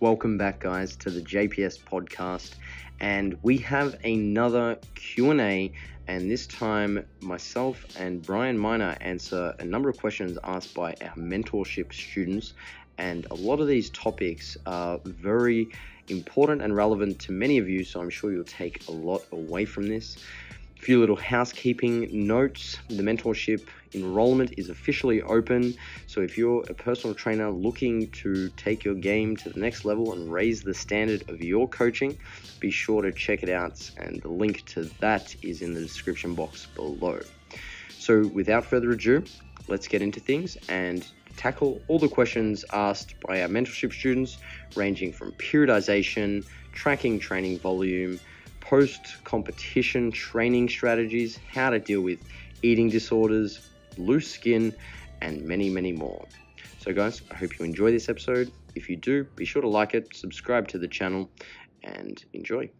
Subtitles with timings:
[0.00, 2.54] Welcome back, guys, to the JPS podcast,
[3.00, 5.72] and we have another Q and A.
[6.08, 11.14] And this time, myself and Brian Miner answer a number of questions asked by our
[11.16, 12.54] mentorship students.
[12.96, 15.68] And a lot of these topics are very
[16.08, 19.66] important and relevant to many of you, so I'm sure you'll take a lot away
[19.66, 20.16] from this.
[20.78, 22.78] A few little housekeeping notes.
[22.88, 25.74] The mentorship enrollment is officially open.
[26.06, 30.12] So if you're a personal trainer looking to take your game to the next level
[30.12, 32.18] and raise the standard of your coaching,
[32.60, 33.90] be sure to check it out.
[33.96, 37.20] And the link to that is in the description box below.
[37.98, 39.24] So without further ado,
[39.68, 44.38] let's get into things and tackle all the questions asked by our mentorship students,
[44.76, 48.18] ranging from periodization, tracking training volume,
[48.60, 52.20] post competition training strategies, how to deal with
[52.62, 53.69] eating disorders,
[54.00, 54.74] loose skin,
[55.22, 56.26] and many, many more.
[56.78, 58.50] So, guys, I hope you enjoy this episode.
[58.74, 61.30] If you do, be sure to like it, subscribe to the channel,
[61.82, 62.70] and enjoy.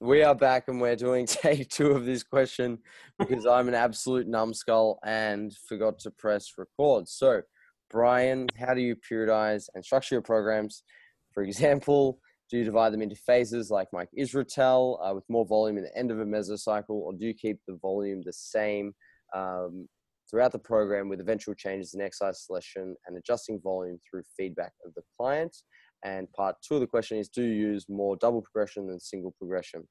[0.00, 2.78] We are back and we're doing take two of this question
[3.18, 7.08] because I'm an absolute numbskull and forgot to press record.
[7.08, 7.42] So,
[7.90, 10.84] Brian, how do you periodize and structure your programs?
[11.32, 15.78] For example, do you divide them into phases like Mike Israetel uh, with more volume
[15.78, 18.94] in the end of a mesocycle, or do you keep the volume the same
[19.34, 19.88] um,
[20.30, 24.92] throughout the program with eventual changes in exercise selection and adjusting volume through feedback of
[24.94, 25.56] the client?
[26.04, 29.34] And part two of the question is, do you use more double progression than single
[29.38, 29.88] progression?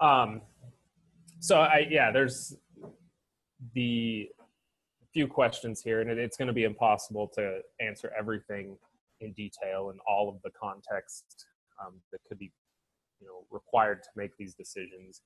[0.00, 0.42] Um,
[1.38, 2.56] so I, yeah, there's
[3.74, 4.28] the
[5.12, 8.76] few questions here, and it's going to be impossible to answer everything
[9.20, 11.46] in detail and all of the context
[11.84, 12.52] um, that could be,
[13.20, 15.22] you know, required to make these decisions.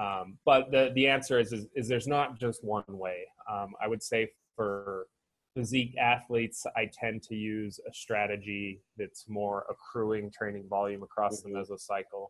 [0.00, 3.26] Um, but the the answer is, is, is there's not just one way.
[3.50, 5.06] Um, I would say for
[5.54, 11.52] physique athletes, I tend to use a strategy that's more accruing training volume across mm-hmm.
[11.52, 12.28] the mesocycle.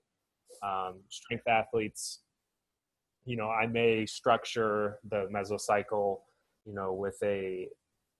[0.63, 2.21] Um, strength athletes,
[3.25, 6.19] you know, I may structure the mesocycle
[6.67, 7.69] you know, with a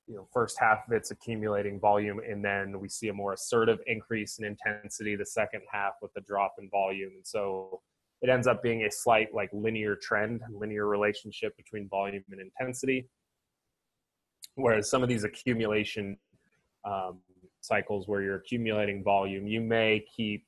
[0.07, 3.79] you know first half of it's accumulating volume and then we see a more assertive
[3.87, 7.81] increase in intensity the second half with the drop in volume and so
[8.23, 13.09] it ends up being a slight like linear trend linear relationship between volume and intensity.
[14.55, 16.19] Whereas some of these accumulation
[16.85, 17.21] um,
[17.61, 20.45] cycles where you're accumulating volume you may keep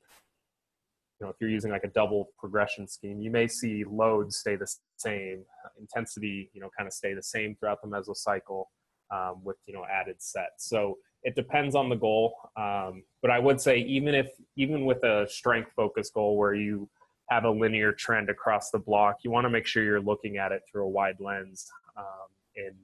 [1.20, 4.56] you know if you're using like a double progression scheme you may see loads stay
[4.56, 4.66] the
[4.96, 5.44] same
[5.78, 8.64] intensity you know kind of stay the same throughout the mesocycle
[9.10, 10.68] um, with you know added sets.
[10.68, 15.02] So it depends on the goal um, but i would say even if even with
[15.04, 16.88] a strength focused goal where you
[17.32, 20.52] have a linear trend across the block you want to make sure you're looking at
[20.52, 22.74] it through a wide lens um, and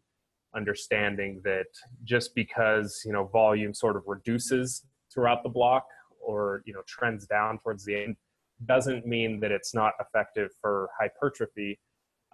[0.55, 1.67] understanding that
[2.05, 5.87] just because you know volume sort of reduces throughout the block
[6.21, 8.17] or you know trends down towards the end
[8.67, 11.79] doesn't mean that it's not effective for hypertrophy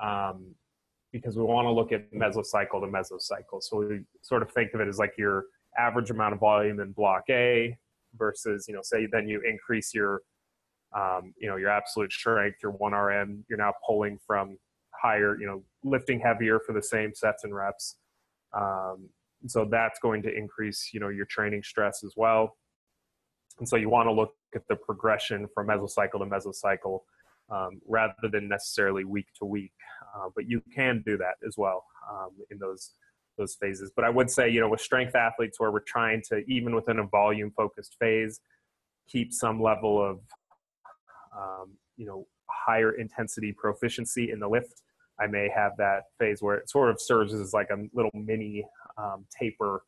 [0.03, 0.55] um,
[1.13, 3.63] because we want to look at mesocycle to mesocycle.
[3.63, 5.47] So we sort of think of it as like your
[5.79, 7.77] average amount of volume in block A
[8.17, 10.23] versus, you know, say then you increase your,
[10.95, 14.57] um, you know, your absolute strength, your 1RM, you're now pulling from
[14.91, 17.97] higher, you know, lifting heavier for the same sets and reps.
[18.53, 19.09] Um,
[19.47, 22.57] so that's going to increase, you know, your training stress as well.
[23.59, 27.01] And so you want to look at the progression from mesocycle to mesocycle
[27.51, 29.73] um, rather than necessarily week to week.
[30.15, 32.93] Uh, but you can do that as well um, in those
[33.37, 33.91] those phases.
[33.95, 37.01] But I would say, you know, with strength athletes, where we're trying to even within
[37.01, 38.41] a volume focused phase,
[39.09, 40.21] keep some level of
[41.37, 44.83] um, you know higher intensity proficiency in the lift.
[45.21, 48.67] I may have that phase where it sort of serves as like a little mini
[48.99, 49.83] um, taper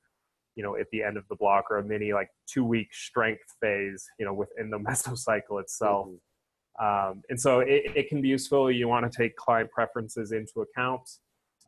[0.57, 3.55] you know at the end of the block or a mini like two week strength
[3.61, 7.11] phase you know within the mesocycle itself mm-hmm.
[7.11, 10.63] um, and so it, it, can be useful you want to take client preferences into
[10.63, 11.09] account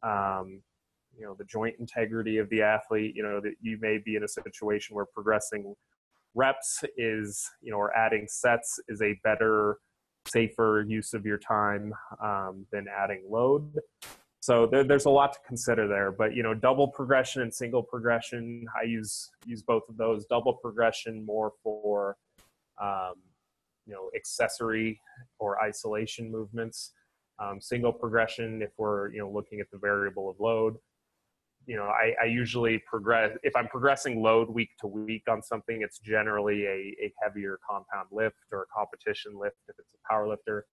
[0.02, 0.60] um,
[1.16, 4.24] you know the joint integrity of the athlete you know that you may be in
[4.24, 5.74] a situation where progressing
[6.38, 9.78] reps is you know or adding sets is a better
[10.26, 11.92] safer use of your time
[12.22, 13.72] um, than adding load.
[14.40, 17.82] So there, there's a lot to consider there but you know double progression and single
[17.82, 20.24] progression i use use both of those.
[20.26, 22.16] Double progression more for
[22.80, 23.14] um,
[23.86, 25.00] you know accessory
[25.38, 26.92] or isolation movements.
[27.40, 30.76] Um, single progression if we're you know looking at the variable of load
[31.68, 35.82] you know I, I usually progress if i'm progressing load week to week on something
[35.82, 40.26] it's generally a, a heavier compound lift or a competition lift if it's a power
[40.26, 40.66] lifter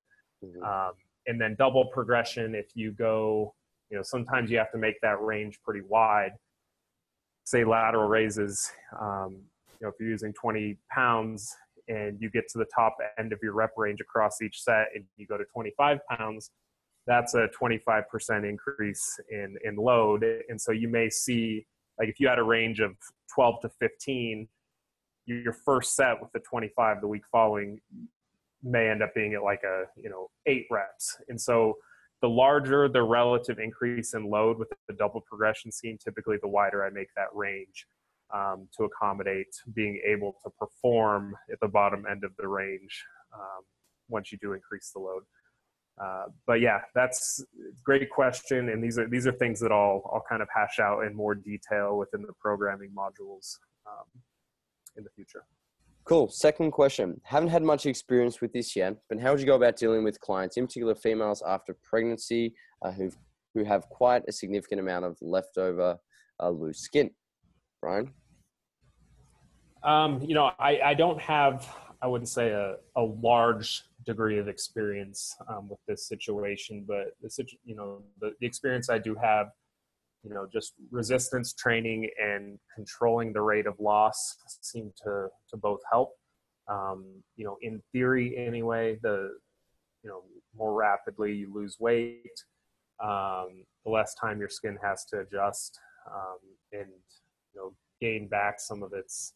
[0.43, 0.63] mm-hmm.
[0.63, 0.93] um,
[1.27, 3.53] and then double progression if you go
[3.91, 6.31] you know sometimes you have to make that range pretty wide
[7.43, 9.41] say lateral raises um,
[9.79, 11.53] you know, if you're using 20 pounds
[11.87, 15.03] and you get to the top end of your rep range across each set and
[15.17, 16.51] you go to 25 pounds,
[17.07, 20.25] that's a 25% increase in, in load.
[20.49, 21.65] And so you may see,
[21.99, 22.95] like if you had a range of
[23.33, 24.47] 12 to 15,
[25.27, 27.79] your first set with the 25 the week following
[28.63, 31.17] may end up being at like a, you know, eight reps.
[31.29, 31.75] And so
[32.21, 36.83] the larger the relative increase in load with the double progression scheme, typically the wider
[36.83, 37.85] I make that range
[38.33, 43.03] um, to accommodate being able to perform at the bottom end of the range
[43.33, 43.63] um,
[44.09, 45.23] once you do increase the load.
[46.01, 47.43] Uh, but yeah, that's
[47.83, 51.05] great question, and these are these are things that I'll I'll kind of hash out
[51.05, 53.57] in more detail within the programming modules
[53.87, 54.05] um,
[54.97, 55.45] in the future.
[56.03, 56.29] Cool.
[56.29, 57.19] Second question.
[57.23, 60.19] Haven't had much experience with this yet, but how would you go about dealing with
[60.19, 63.09] clients, in particular females after pregnancy, uh, who
[63.53, 65.97] who have quite a significant amount of leftover
[66.41, 67.09] uh, loose skin?
[67.81, 68.11] Brian.
[69.83, 71.71] Um, you know, I, I don't have,
[72.01, 77.29] I wouldn't say a, a large degree of experience um, with this situation, but the
[77.63, 79.47] you know the, the experience I do have,
[80.23, 85.81] you know, just resistance training and controlling the rate of loss seem to to both
[85.91, 86.11] help.
[86.67, 87.05] Um,
[87.35, 89.31] you know, in theory, anyway, the
[90.03, 90.21] you know
[90.55, 92.37] more rapidly you lose weight,
[93.03, 95.79] um, the less time your skin has to adjust
[96.13, 96.37] um,
[96.71, 96.89] and
[97.53, 99.33] you know gain back some of its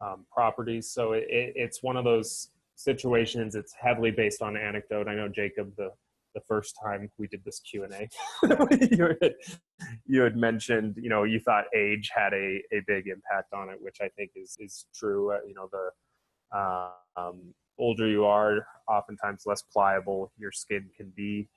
[0.00, 0.90] um, properties.
[0.90, 3.54] So it, it, it's one of those situations.
[3.54, 5.08] It's heavily based on anecdote.
[5.08, 5.90] I know Jacob the
[6.34, 8.08] the first time we did this Q and A,
[8.94, 9.34] you, had,
[10.04, 13.78] you had mentioned you know you thought age had a, a big impact on it,
[13.80, 15.32] which I think is is true.
[15.32, 15.90] Uh, you know the
[17.16, 21.48] um, older you are, oftentimes less pliable your skin can be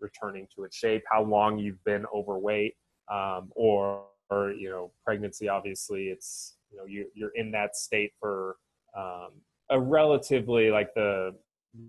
[0.00, 1.02] returning to its shape.
[1.10, 2.74] How long you've been overweight,
[3.10, 5.48] um, or, or you know pregnancy.
[5.48, 8.56] Obviously, it's you know you, you're in that state for
[8.96, 9.30] um,
[9.72, 11.34] a relatively like the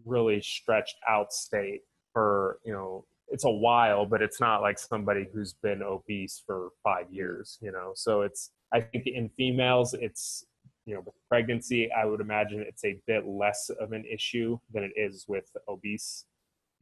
[0.06, 1.82] really stretched out state
[2.14, 6.70] for you know it's a while but it's not like somebody who's been obese for
[6.84, 7.92] five years you know?
[7.96, 10.46] So it's i think in females it's
[10.86, 14.84] you know with pregnancy i would imagine it's a bit less of an issue than
[14.84, 16.26] it is with obese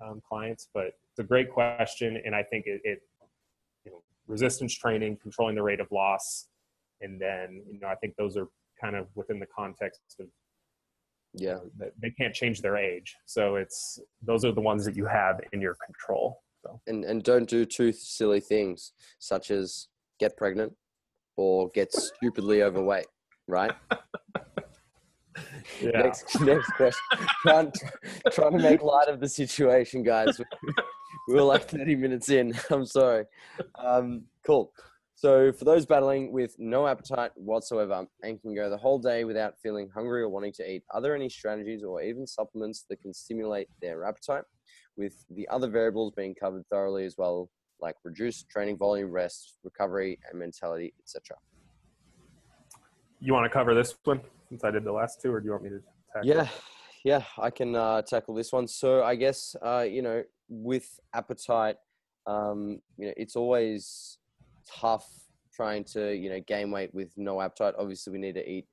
[0.04, 3.02] um, clients but it's a great question and i think it, it
[3.86, 6.48] you know resistance training controlling the rate of loss
[7.02, 8.48] and then you know i think those are
[8.82, 10.28] kind of within the context of
[11.34, 11.60] yeah.
[12.02, 13.16] they can't change their age.
[13.26, 16.80] So it's those are the ones that you have in your control so.
[16.88, 19.88] And and don't do two silly things such as
[20.20, 20.74] get pregnant
[21.38, 23.08] or get stupidly overweight
[23.48, 23.74] right?
[25.80, 25.92] Yeah.
[26.02, 27.02] next next question.
[27.44, 27.72] Trying,
[28.32, 30.40] trying to make light of the situation guys.
[31.28, 32.54] We're like 30 minutes in.
[32.70, 33.26] I'm sorry.
[33.82, 34.72] Um cool
[35.22, 39.54] so, for those battling with no appetite whatsoever and can go the whole day without
[39.62, 43.14] feeling hungry or wanting to eat, are there any strategies or even supplements that can
[43.14, 44.46] stimulate their appetite?
[44.98, 50.18] With the other variables being covered thoroughly as well, like reduced training volume, rest, recovery,
[50.28, 51.38] and mentality, etc.
[53.20, 55.52] You want to cover this one since I did the last two, or do you
[55.52, 55.82] want me to?
[56.14, 56.48] Tackle yeah,
[57.06, 58.68] yeah, I can uh, tackle this one.
[58.68, 61.76] So, I guess uh, you know, with appetite,
[62.26, 64.18] um, you know, it's always
[64.70, 65.08] tough
[65.54, 67.76] trying to you know gain weight with no appetite.
[67.78, 68.66] Obviously, we need to eat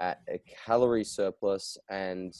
[0.00, 2.34] at a calorie surplus, and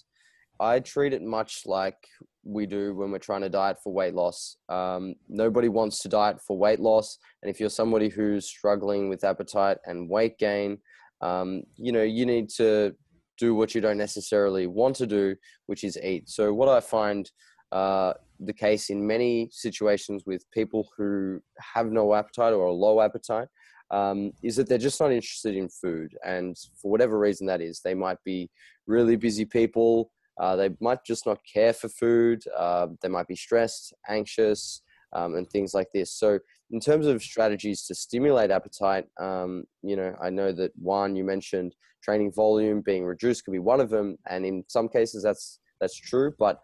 [0.61, 1.97] I treat it much like
[2.45, 4.57] we do when we're trying to diet for weight loss.
[4.69, 9.25] Um, nobody wants to diet for weight loss, and if you're somebody who's struggling with
[9.25, 10.79] appetite and weight gain,
[11.21, 12.95] um, you know you need to
[13.37, 15.35] do what you don't necessarily want to do,
[15.67, 16.29] which is eat.
[16.29, 17.31] So what I find
[17.73, 18.13] uh,
[18.47, 21.41] the case in many situations with people who
[21.75, 23.49] have no appetite or a low appetite
[23.91, 26.17] um, is that they're just not interested in food.
[26.25, 28.51] And for whatever reason that is, they might be
[28.87, 30.11] really busy people.
[30.41, 32.43] Uh, they might just not care for food.
[32.57, 34.83] Uh, they might be stressed, anxious,
[35.13, 36.13] um, and things like this.
[36.13, 41.15] So, in terms of strategies to stimulate appetite, um, you know, I know that one
[41.15, 45.23] you mentioned training volume being reduced could be one of them, and in some cases
[45.23, 46.33] that's that's true.
[46.39, 46.59] But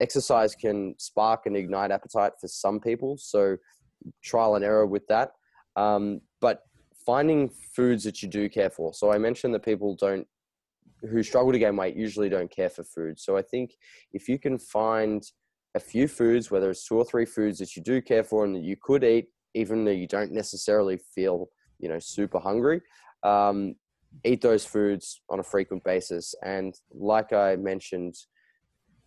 [0.00, 3.16] exercise can spark and ignite appetite for some people.
[3.18, 3.56] So
[4.22, 5.30] trial and error with that.
[5.76, 6.62] Um, but
[7.04, 8.92] finding foods that you do care for.
[8.92, 10.26] So I mentioned that people don't,
[11.02, 13.20] who struggle to gain weight, usually don't care for food.
[13.20, 13.74] So I think
[14.12, 15.22] if you can find
[15.74, 18.56] a few foods, whether it's two or three foods that you do care for and
[18.56, 21.48] that you could eat, even though you don't necessarily feel,
[21.78, 22.80] you know, super hungry,
[23.22, 23.74] um,
[24.24, 26.34] eat those foods on a frequent basis.
[26.42, 28.14] And like I mentioned,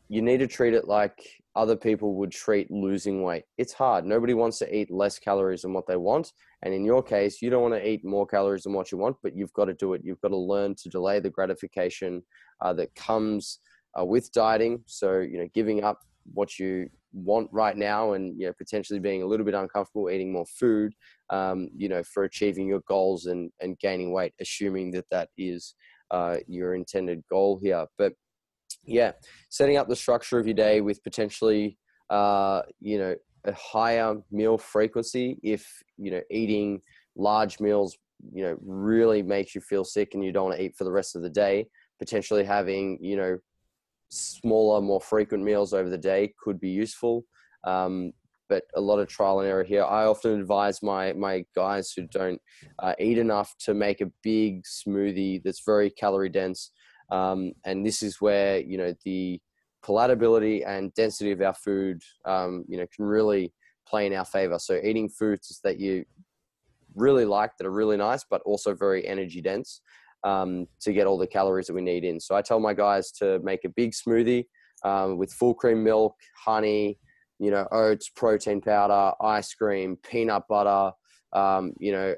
[0.10, 3.44] you need to treat it like other people would treat losing weight.
[3.58, 4.06] It's hard.
[4.06, 6.34] Nobody wants to eat less calories than what they want.
[6.64, 9.18] And in your case, you don't want to eat more calories than what you want,
[9.22, 10.02] but you've got to do it.
[10.04, 12.24] You've got to learn to delay the gratification
[12.62, 13.60] uh, that comes
[14.00, 14.84] uh, with dieting.
[14.88, 16.00] So, you know, giving up
[16.34, 20.32] what you want right now and, you know, potentially being a little bit uncomfortable eating
[20.32, 20.94] more food,
[21.30, 25.76] um, you know, for achieving your goals and, and gaining weight, assuming that that is
[26.12, 27.86] uh, your intended goal here.
[27.98, 28.14] But
[28.86, 29.12] yeah,
[29.50, 31.78] setting up the structure of your day with potentially,
[32.10, 35.38] uh, you know, a higher meal frequency.
[35.44, 35.66] If
[35.98, 36.82] you know eating
[37.16, 37.98] large meals,
[38.34, 40.92] you know, really makes you feel sick and you don't want to eat for the
[40.92, 41.68] rest of the day.
[42.00, 43.38] Potentially having, you know,
[44.10, 47.26] smaller, more frequent meals over the day could be useful.
[47.66, 48.14] Um,
[48.48, 49.84] but a lot of trial and error here.
[49.84, 52.42] I often advise my my guys who don't
[52.80, 56.72] uh, eat enough to make a big smoothie that's very calorie dense
[57.12, 59.42] um, and this is where, you know, the
[59.84, 63.54] palatability and density of our food, um, you know, can really
[63.88, 64.60] play in our favor.
[64.60, 66.06] So eating foods that you
[66.96, 69.82] really like, that are really nice, but also very energy dense
[70.24, 72.20] um, to get all the calories that we need in.
[72.20, 74.46] So I tell my guys to make a big smoothie
[74.84, 77.00] um, with full cream milk, honey,
[77.40, 80.92] you know, oats, protein powder, ice cream, peanut butter,
[81.34, 82.16] um, you know,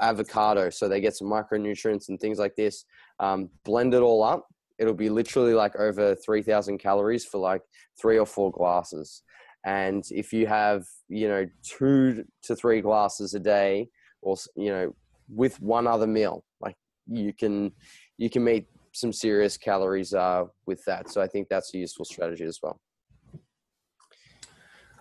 [0.00, 0.70] avocado.
[0.70, 2.84] So they get some micronutrients and things like this
[3.22, 4.48] um, blend it all up.
[4.78, 7.62] It'll be literally like over 3,000 calories for like
[8.00, 9.22] three or four glasses.
[9.64, 13.88] And if you have, you know, two to three glasses a day,
[14.20, 14.94] or you know,
[15.28, 16.74] with one other meal, like
[17.06, 17.70] you can,
[18.18, 21.08] you can meet some serious calories uh, with that.
[21.08, 22.80] So I think that's a useful strategy as well.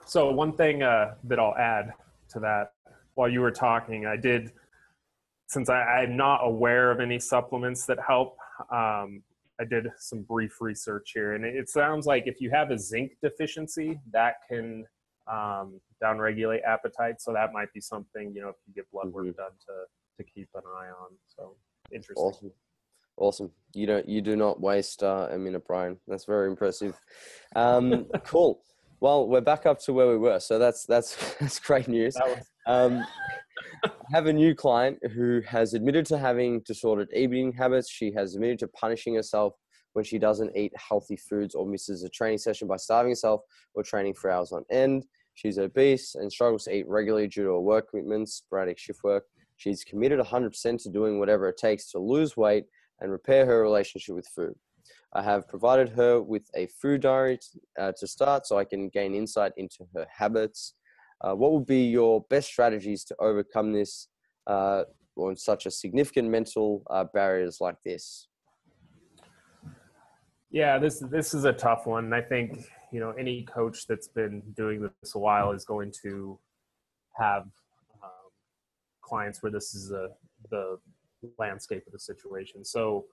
[0.06, 1.94] So one thing uh, that I'll add
[2.30, 2.74] to that,
[3.16, 4.52] while you were talking, I did
[5.52, 8.38] since I, am not aware of any supplements that help,
[8.72, 9.22] um,
[9.60, 13.12] I did some brief research here, and it sounds like if you have a zinc
[13.22, 14.86] deficiency, that can
[15.30, 17.20] um, downregulate appetite.
[17.20, 19.42] So that might be something you know if you get blood work mm-hmm.
[19.42, 21.10] done to to keep an eye on.
[21.28, 21.58] So
[21.94, 22.24] interesting.
[22.24, 22.52] Awesome.
[23.18, 23.52] Awesome.
[23.74, 25.98] You don't you do not waste uh, iminoprine.
[26.08, 26.98] That's very impressive.
[27.58, 28.62] Um, cool.
[29.02, 32.14] Well, we're back up to where we were, so that's that's that's great news.
[32.14, 33.04] That was- um,
[33.84, 37.90] I have a new client who has admitted to having disordered eating habits.
[37.90, 39.56] She has admitted to punishing herself
[39.94, 43.42] when she doesn't eat healthy foods or misses a training session by starving herself
[43.74, 45.06] or training for hours on end.
[45.34, 49.24] She's obese and struggles to eat regularly due to her work commitments, sporadic shift work.
[49.58, 52.66] She's committed 100% to doing whatever it takes to lose weight
[53.00, 54.54] and repair her relationship with food.
[55.14, 57.40] I have provided her with a food diary
[57.80, 60.76] uh, to start so I can gain insight into her habits
[61.24, 64.08] uh, what would be your best strategies to overcome this
[64.48, 64.84] uh,
[65.16, 68.28] on such a significant mental uh, barriers like this?
[70.50, 72.12] Yeah, this this is a tough one.
[72.12, 76.38] I think you know any coach that's been doing this a while is going to
[77.18, 77.44] have
[78.04, 78.10] um,
[79.02, 80.10] clients where this is a,
[80.50, 80.78] the
[81.38, 82.66] landscape of the situation.
[82.66, 83.06] So,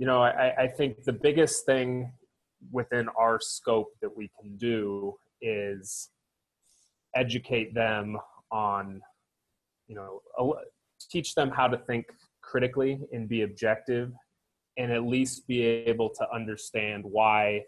[0.00, 2.10] you know, I, I think the biggest thing
[2.72, 6.08] within our scope that we can do is
[7.14, 8.16] educate them
[8.50, 9.02] on
[9.88, 10.20] you know
[11.10, 12.06] teach them how to think
[12.40, 14.12] critically and be objective
[14.78, 17.62] and at least be able to understand why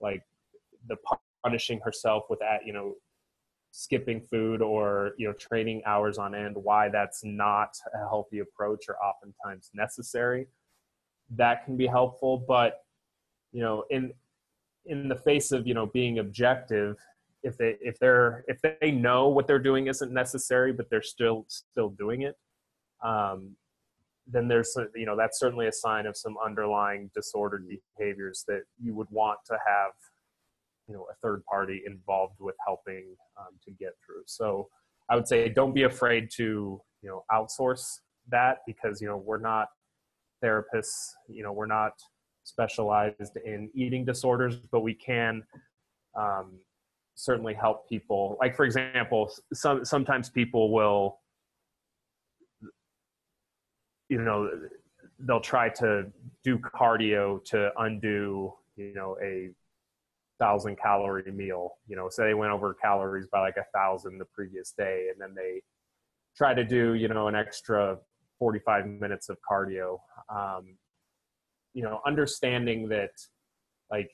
[0.00, 0.22] like
[0.88, 0.96] the
[1.42, 2.94] punishing herself with that you know
[3.70, 8.84] skipping food or you know training hours on end why that's not a healthy approach
[8.88, 10.46] or oftentimes necessary
[11.34, 12.84] that can be helpful but
[13.52, 14.12] you know in
[14.86, 16.96] in the face of you know being objective
[17.42, 21.44] if they if they're if they know what they're doing isn't necessary but they're still
[21.48, 22.36] still doing it
[23.04, 23.54] um,
[24.26, 27.66] then there's you know that's certainly a sign of some underlying disordered
[27.96, 29.92] behaviors that you would want to have
[30.88, 34.22] you know a third party involved with helping um, to get through.
[34.26, 34.68] So
[35.08, 39.38] i would say don't be afraid to you know outsource that because you know we're
[39.38, 39.68] not
[40.42, 41.92] therapists you know we're not
[42.44, 45.42] specialized in eating disorders but we can
[46.16, 46.58] um,
[47.16, 48.36] certainly help people.
[48.40, 51.18] Like for example, some sometimes people will,
[54.08, 54.50] you know,
[55.20, 56.06] they'll try to
[56.44, 59.50] do cardio to undo, you know, a
[60.38, 61.78] thousand calorie meal.
[61.88, 65.20] You know, say they went over calories by like a thousand the previous day, and
[65.20, 65.62] then they
[66.36, 67.98] try to do, you know, an extra
[68.38, 69.98] 45 minutes of cardio.
[70.28, 70.76] Um,
[71.74, 73.10] you know, understanding that
[73.90, 74.10] like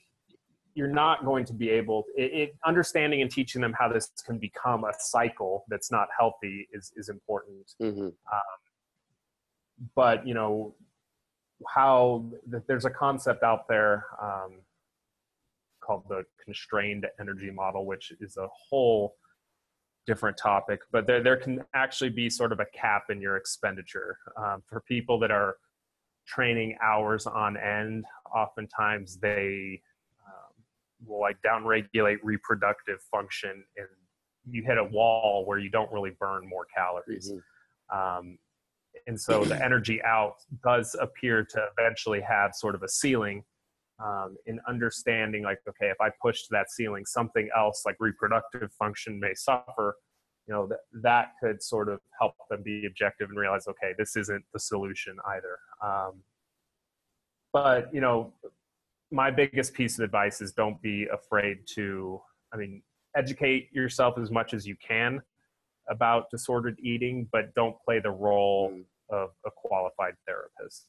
[0.75, 4.37] you're not going to be able it, it, understanding and teaching them how this can
[4.37, 8.05] become a cycle that's not healthy is is important mm-hmm.
[8.05, 8.11] um,
[9.95, 10.73] but you know
[11.67, 12.25] how
[12.67, 14.59] there's a concept out there um,
[15.83, 19.15] called the constrained energy model, which is a whole
[20.05, 20.81] different topic.
[20.91, 24.81] But there, there can actually be sort of a cap in your expenditure um, for
[24.81, 25.57] people that are
[26.27, 28.05] training hours on end.
[28.33, 29.81] Oftentimes, they
[30.27, 30.63] um,
[31.05, 33.87] will like downregulate reproductive function, and
[34.49, 37.31] you hit a wall where you don't really burn more calories.
[37.31, 37.97] Mm-hmm.
[37.97, 38.37] Um,
[39.07, 43.43] and so the energy out does appear to eventually have sort of a ceiling
[44.03, 48.71] um, in understanding like okay if i push to that ceiling something else like reproductive
[48.73, 49.95] function may suffer
[50.47, 54.15] you know that that could sort of help them be objective and realize okay this
[54.15, 56.21] isn't the solution either um,
[57.51, 58.33] but you know
[59.11, 62.19] my biggest piece of advice is don't be afraid to
[62.53, 62.81] i mean
[63.15, 65.21] educate yourself as much as you can
[65.89, 68.83] about disordered eating but don't play the role mm.
[69.09, 70.87] of a qualified therapist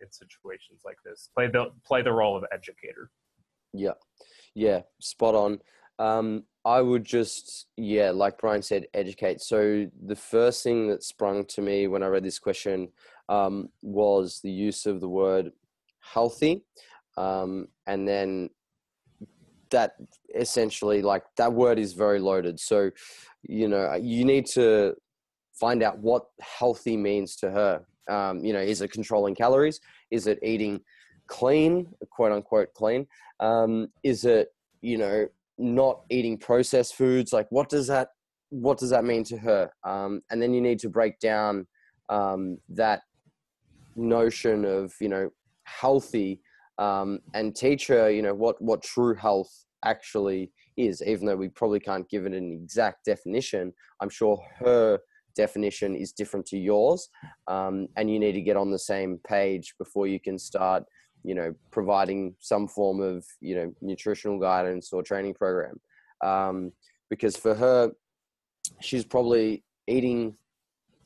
[0.00, 1.30] in situations like this.
[1.34, 3.10] Play the play the role of educator.
[3.72, 3.94] Yeah,
[4.54, 5.60] yeah, spot on.
[5.98, 9.40] Um, I would just yeah, like Brian said, educate.
[9.40, 12.88] So the first thing that sprung to me when I read this question
[13.28, 15.52] um, was the use of the word
[16.00, 16.62] healthy,
[17.16, 18.50] um, and then
[19.70, 19.94] that
[20.34, 22.60] essentially like that word is very loaded.
[22.60, 22.90] So
[23.42, 24.94] you know you need to
[25.52, 29.80] find out what healthy means to her um, you know, is it controlling calories?
[30.10, 30.80] Is it eating
[31.26, 33.06] clean, quote unquote clean?
[33.40, 34.48] Um, is it,
[34.82, 35.26] you know,
[35.58, 37.32] not eating processed foods?
[37.32, 38.08] Like, what does that
[38.50, 39.70] what does that mean to her?
[39.82, 41.66] Um, and then you need to break down
[42.08, 43.02] um, that
[43.96, 45.30] notion of you know
[45.64, 46.40] healthy
[46.78, 51.02] um, and teach her you know what what true health actually is.
[51.06, 54.98] Even though we probably can't give it an exact definition, I'm sure her
[55.34, 57.08] definition is different to yours
[57.48, 60.84] um, and you need to get on the same page before you can start
[61.24, 65.80] you know providing some form of you know nutritional guidance or training program.
[66.22, 66.72] Um,
[67.10, 67.90] because for her
[68.80, 70.36] she's probably eating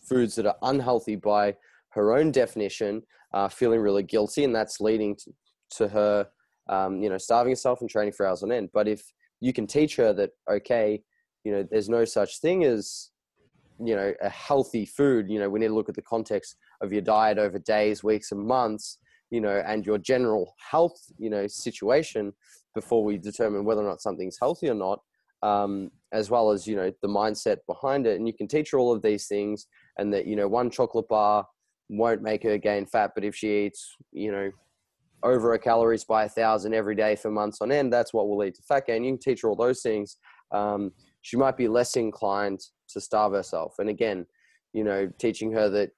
[0.01, 1.55] foods that are unhealthy by
[1.91, 3.03] her own definition
[3.33, 5.33] uh, feeling really guilty and that's leading to,
[5.71, 6.27] to her
[6.69, 8.69] um, you know starving herself and training for hours on end.
[8.75, 9.03] But if
[9.41, 11.01] you can teach her that okay
[11.45, 13.11] you know there's no such thing as
[13.85, 16.93] you know a healthy food you know we need to look at the context of
[16.93, 18.99] your diet over days weeks and months
[19.31, 22.33] you know and your general health you know situation
[22.75, 25.01] before we determine whether or not something's healthy or not
[25.43, 28.19] um, as well as you know the mindset behind it.
[28.19, 29.67] And you can teach her all of these things
[29.99, 31.47] and that you know one chocolate bar
[31.89, 34.51] won't make her gain fat but if she eats you know
[35.23, 38.39] over her calories by a thousand every day for months on end that's what will
[38.39, 39.05] lead to fat gain.
[39.05, 40.17] You can teach her all those things
[40.53, 40.93] um,
[41.29, 43.75] she might be less inclined to starve herself.
[43.79, 44.25] And again,
[44.73, 45.91] you know, teaching her that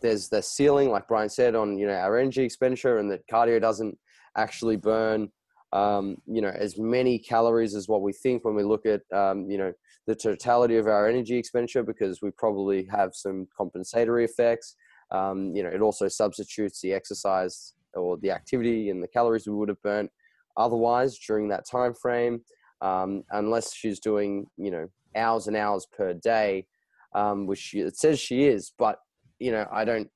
[0.00, 3.60] there's the ceiling, like Brian said, on you know our energy expenditure, and that cardio
[3.60, 3.98] doesn't
[4.38, 5.28] actually burn
[5.74, 9.50] um, you know as many calories as what we think when we look at um,
[9.50, 9.74] you know
[10.06, 14.74] the totality of our energy expenditure, because we probably have some compensatory effects.
[15.10, 19.54] Um, you know, it also substitutes the exercise or the activity and the calories we
[19.54, 20.10] would have burnt
[20.56, 22.40] otherwise during that time frame
[22.80, 26.66] um, unless she's doing you know hours and hours per day,
[27.14, 28.72] um, which she, it says she is.
[28.78, 28.98] But
[29.38, 30.08] you know, I don't,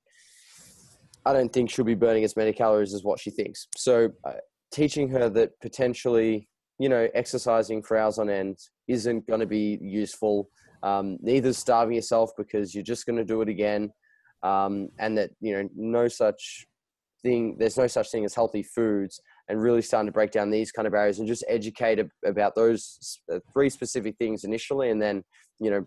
[1.24, 3.66] I don't think she'll be burning as many calories as what she thinks.
[3.76, 4.34] So, uh,
[4.72, 6.48] teaching her that potentially,
[6.78, 10.48] you know, exercising for hours on end isn't going to be useful.
[10.82, 13.90] Um, neither starving yourself because you're just going to do it again,
[14.42, 16.66] um, and that you know, no such
[17.22, 17.56] thing.
[17.58, 20.86] There's no such thing as healthy foods and really starting to break down these kind
[20.86, 25.22] of barriers and just educate about those uh, three specific things initially and then
[25.60, 25.84] you know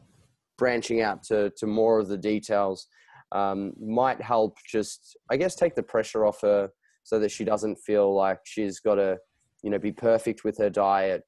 [0.58, 2.88] branching out to, to more of the details
[3.32, 6.70] um, might help just i guess take the pressure off her
[7.04, 9.17] so that she doesn't feel like she's got to
[9.63, 11.24] you know be perfect with her diet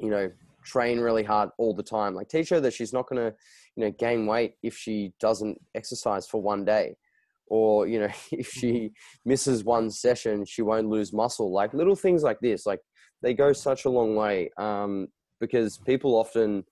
[0.00, 0.30] you know
[0.64, 3.34] train really hard all the time like teach her that she's not going to
[3.76, 6.94] you know gain weight if she doesn't exercise for one day
[7.50, 9.28] or you know if she mm-hmm.
[9.28, 12.80] misses one session she won't lose muscle like little things like this like
[13.22, 15.08] they go such a long way um,
[15.40, 16.64] because people often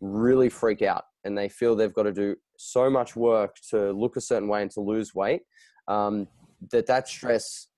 [0.00, 4.16] really freak out and they feel they've got to do so much work to look
[4.16, 5.42] a certain way and to lose weight
[5.88, 6.26] um,
[6.70, 7.68] that that stress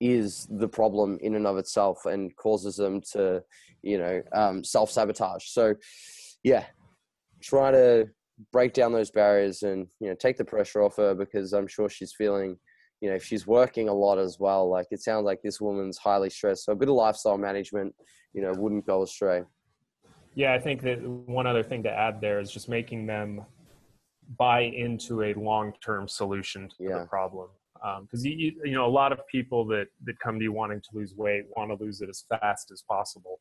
[0.00, 3.42] is the problem in and of itself and causes them to
[3.82, 5.74] you know um, self-sabotage so
[6.42, 6.64] yeah
[7.42, 8.08] try to
[8.52, 11.88] break down those barriers and you know take the pressure off her because I'm sure
[11.88, 12.56] she's feeling
[13.00, 14.68] you know she's working a lot as well.
[14.68, 16.64] Like it sounds like this woman's highly stressed.
[16.64, 17.94] So a bit of lifestyle management
[18.32, 19.42] you know wouldn't go astray.
[20.34, 23.44] Yeah i think that one other thing to add there is just making them
[24.38, 26.98] buy into a long-term solution to yeah.
[27.00, 27.48] the problem
[27.82, 30.52] um, because you, you you know a lot of people that that come to you
[30.52, 33.40] wanting to lose weight want to lose it as fast as possible,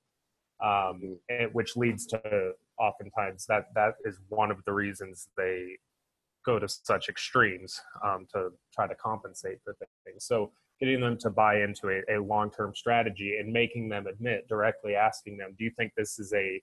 [0.64, 5.78] um, and, which leads to oftentimes that that is one of the reasons they
[6.46, 10.26] go to such extremes um, to try to compensate for things.
[10.26, 14.96] So getting them to buy into a, a long-term strategy and making them admit directly
[14.96, 16.62] asking them do you think this is a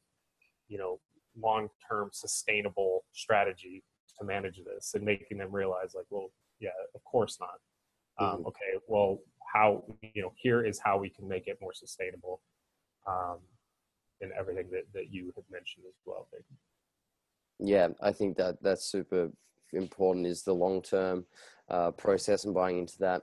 [0.69, 0.99] you know
[1.39, 3.85] long-term sustainable strategy
[4.19, 6.31] to manage this and making them realize like well
[6.61, 7.59] yeah of course not
[8.19, 8.47] um, Mhm.
[8.47, 9.19] okay well
[9.53, 12.41] how you know here is how we can make it more sustainable
[13.07, 13.39] um,
[14.21, 16.45] and everything that, that you have mentioned as well Vic.
[17.59, 19.31] Yeah, I think that that's super
[19.73, 21.25] important is the long term
[21.69, 23.23] uh, process and buying into that.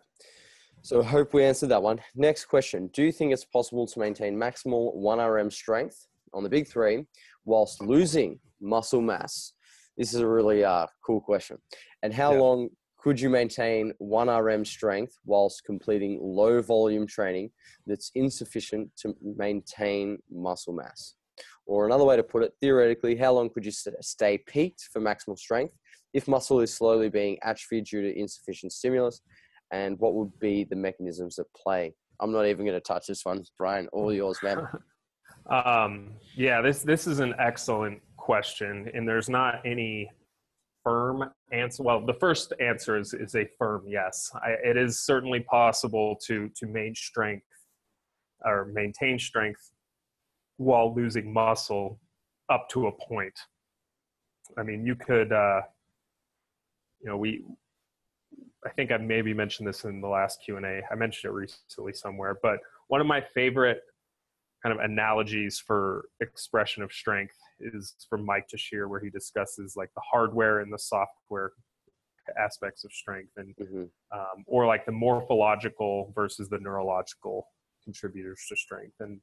[0.81, 1.99] So I hope we answered that one.
[2.15, 6.49] Next question: Do you think it's possible to maintain maximal one RM strength on the
[6.49, 7.05] big three
[7.45, 9.53] whilst losing muscle mass?
[9.97, 11.57] This is a really uh, cool question.
[12.01, 12.39] And how Yeah.
[12.39, 12.69] long
[13.03, 17.49] could you maintain one RM strength whilst completing low volume training
[17.85, 21.15] that's insufficient to maintain muscle mass?
[21.65, 25.37] Or another way to put it, theoretically, how long could you stay peaked for maximal
[25.37, 25.73] strength
[26.13, 29.19] if muscle is slowly being atrophied due to insufficient stimulus?
[29.71, 31.93] And what would be the mechanisms at play?
[32.21, 33.89] I'm not even going to touch this one, Brian.
[33.91, 34.65] All yours, man.
[35.49, 40.09] Um, yeah, this this is an excellent question, and there's not any
[40.83, 41.83] firm answer.
[41.83, 44.31] Well, the first answer is is a firm yes.
[44.35, 47.45] I, it is certainly possible to to maintain strength
[48.43, 49.71] or maintain strength
[50.57, 51.99] while losing muscle
[52.49, 53.37] up to a point.
[54.57, 55.61] I mean, you could, uh,
[57.01, 57.43] you know, we.
[58.65, 60.81] I think I maybe mentioned this in the last Q and A.
[60.89, 63.81] I mentioned it recently somewhere, but one of my favorite
[64.63, 69.89] kind of analogies for expression of strength is from Mike Tuchscherer, where he discusses like
[69.95, 71.51] the hardware and the software
[72.37, 73.89] aspects of strength, and Mhm.
[74.11, 77.47] um, or like the morphological versus the neurological
[77.83, 78.95] contributors to strength.
[78.99, 79.21] And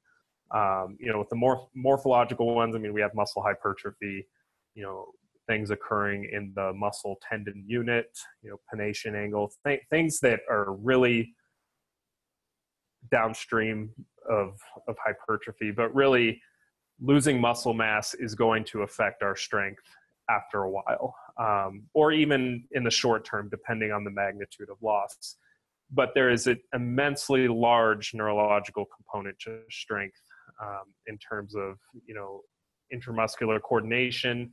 [0.52, 4.26] um, you know, with the morph- morphological ones, I mean, we have muscle hypertrophy,
[4.74, 5.12] you know,
[5.46, 8.10] things occurring in the muscle tendon unit,
[8.42, 11.34] you know, pennation angle, th- things that are really
[13.10, 13.90] downstream
[14.28, 16.42] of of hypertrophy, but really
[17.00, 19.82] losing muscle mass is going to affect our strength
[20.28, 24.76] after a while, um, or even in the short term, depending on the magnitude of
[24.82, 25.36] loss.
[25.90, 30.20] But there is an immensely large neurological component to strength
[30.62, 32.42] um, in terms of you know
[32.94, 34.50] intramuscular coordination,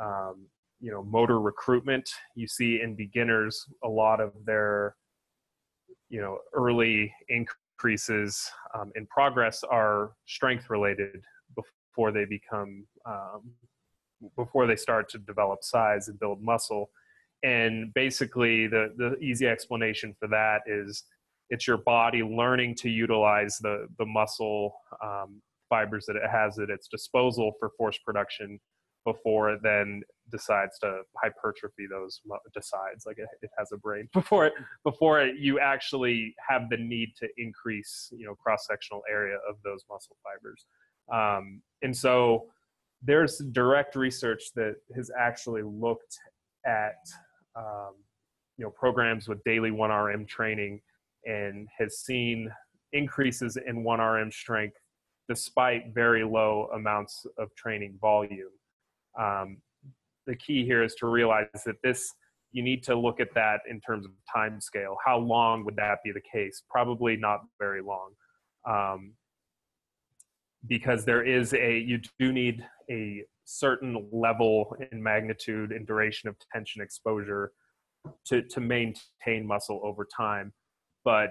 [0.00, 0.46] um,
[0.80, 2.08] you know motor recruitment.
[2.34, 4.94] You see in beginners a lot of their
[6.10, 11.22] you know early increases um, in progress are strength related
[11.90, 13.52] before they become um,
[14.36, 16.90] before they start to develop size and build muscle.
[17.42, 21.04] And basically the the easy explanation for that is
[21.50, 26.70] it's your body learning to utilize the the muscle um, fibers that it has at
[26.70, 28.58] its disposal for force production
[29.04, 32.20] before it then decides to hypertrophy those
[32.52, 34.08] decides like it, it has a brain.
[34.12, 34.52] Before it
[34.84, 39.56] before it, you actually have the need to increase you know cross sectional area of
[39.64, 40.66] those muscle fibers
[41.12, 42.46] um, and so
[43.02, 46.18] there's direct research that has actually looked
[46.66, 46.96] at
[47.56, 47.94] um,
[48.56, 50.80] you know programs with daily 1rm training
[51.24, 52.50] and has seen
[52.92, 54.76] increases in 1rm strength
[55.28, 58.48] despite very low amounts of training volume.
[59.18, 59.58] Um,
[60.26, 62.14] the key here is to realize that this
[62.52, 65.98] you need to look at that in terms of time scale how long would that
[66.02, 66.62] be the case?
[66.68, 68.12] Probably not very long.
[68.66, 69.12] Um,
[70.66, 76.36] because there is a you do need a certain level in magnitude and duration of
[76.52, 77.52] tension exposure
[78.26, 80.52] to to maintain muscle over time
[81.04, 81.30] but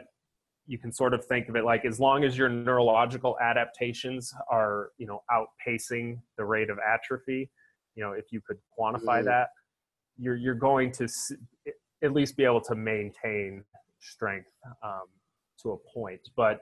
[0.65, 4.89] you can sort of think of it like as long as your neurological adaptations are
[4.97, 7.49] you know outpacing the rate of atrophy
[7.95, 9.25] you know if you could quantify Mhm.
[9.25, 9.49] that
[10.17, 11.31] you're you're going to s-
[12.03, 13.63] at least be able to maintain
[13.99, 14.49] strength
[14.83, 15.07] um,
[15.61, 16.61] to a point but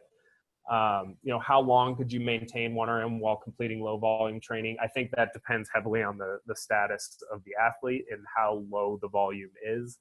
[0.71, 4.78] um, you know how long could you maintain 1rm while completing low volume training?
[4.82, 8.97] I think that depends heavily on the the status of the athlete and how low
[9.01, 9.99] the volume is.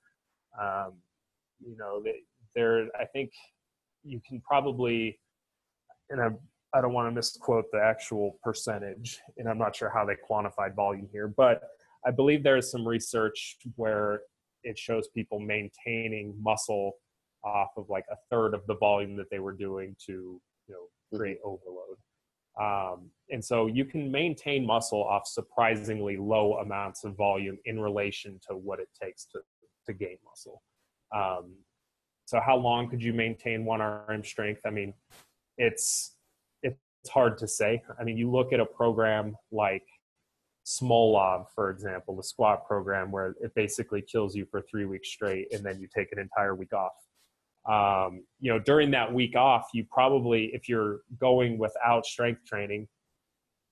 [0.60, 0.94] Um,
[1.60, 2.02] you know
[2.54, 3.30] there i think
[4.04, 5.18] you can probably
[6.10, 6.28] and I,
[6.76, 10.74] I don't want to misquote the actual percentage and i'm not sure how they quantified
[10.74, 11.62] volume here but
[12.06, 14.20] i believe there is some research where
[14.62, 16.94] it shows people maintaining muscle
[17.44, 21.16] off of like a third of the volume that they were doing to you know
[21.16, 21.96] create overload
[22.60, 28.38] um, and so you can maintain muscle off surprisingly low amounts of volume in relation
[28.48, 29.40] to what it takes to,
[29.86, 30.62] to gain muscle
[31.14, 31.54] um,
[32.26, 34.62] so how long could you maintain one RM strength?
[34.66, 34.94] I mean,
[35.58, 36.16] it's
[36.62, 37.82] it's hard to say.
[38.00, 39.84] I mean, you look at a program like
[40.66, 45.52] Smolov, for example, the squat program, where it basically kills you for three weeks straight,
[45.52, 46.92] and then you take an entire week off.
[47.66, 52.88] Um, you know, during that week off, you probably, if you're going without strength training,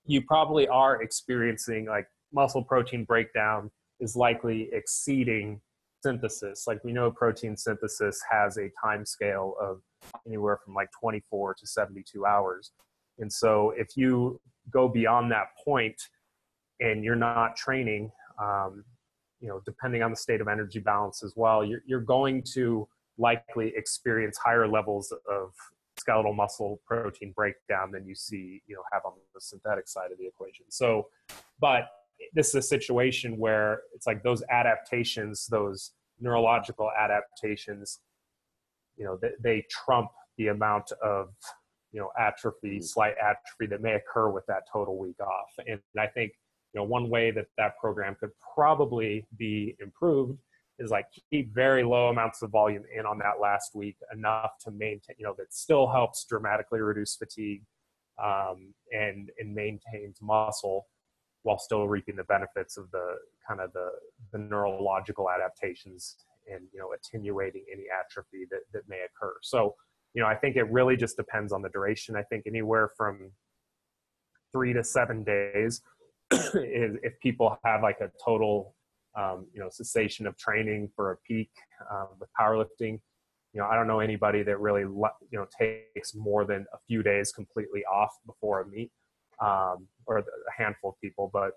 [0.06, 5.60] you probably are experiencing like muscle protein breakdown is likely exceeding
[6.02, 6.64] synthesis.
[6.66, 9.80] Like we know protein synthesis has a time scale of
[10.26, 12.72] anywhere from like 24 to 72 hours.
[13.18, 14.40] And so if you
[14.72, 16.00] go beyond that point
[16.80, 18.84] and you're not training, um,
[19.40, 22.88] you know, depending on the state of energy balance as well, you're, you're going to
[23.18, 25.52] likely experience higher levels of
[25.98, 30.18] skeletal muscle protein breakdown than you see, you know, have on the synthetic side of
[30.18, 30.64] the equation.
[30.68, 31.08] So,
[31.60, 31.84] but
[32.34, 38.00] this is a situation where it's like those adaptations, those neurological adaptations,
[38.96, 41.28] you know, they, they trump the amount of,
[41.92, 42.84] you know, atrophy, mm.
[42.84, 45.50] slight atrophy that may occur with that total week off.
[45.66, 46.32] And I think,
[46.72, 50.38] you know, one way that that program could probably be improved
[50.82, 54.70] is like keep very low amounts of volume in on that last week enough to
[54.70, 57.62] maintain, you know, that still helps dramatically reduce fatigue
[58.22, 60.86] um, and and maintains muscle
[61.44, 63.16] while still reaping the benefits of the
[63.46, 63.90] kind of the,
[64.32, 66.16] the neurological adaptations
[66.52, 69.34] and you know attenuating any atrophy that, that may occur.
[69.42, 69.74] So
[70.14, 72.16] you know i think it really just depends on the duration.
[72.16, 73.30] I think anywhere from
[74.52, 75.80] three to seven days
[76.30, 78.74] is if people have like a total
[79.14, 81.50] um, you know cessation of training for a peak
[81.90, 82.98] um, with powerlifting
[83.52, 87.02] you know i don't know anybody that really you know takes more than a few
[87.02, 88.90] days completely off before a meet
[89.42, 90.24] um, or a
[90.56, 91.52] handful of people, but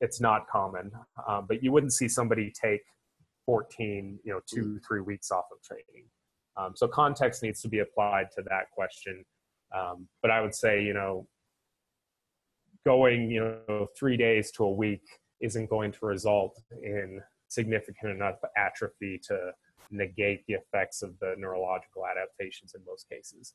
[0.00, 0.90] it's not common.
[1.26, 2.82] Um, but you wouldn't see somebody take
[3.46, 4.80] 14, you know, two, mm.
[4.86, 6.06] three weeks off of training.
[6.56, 9.24] Um, so context needs to be applied to that question.
[9.76, 11.26] Um, but I would say, you know,
[12.84, 15.02] going, you know, three days to a week
[15.44, 19.36] isn't going to result in significant enough atrophy to
[19.90, 23.54] negate the effects of the neurological adaptations in most cases.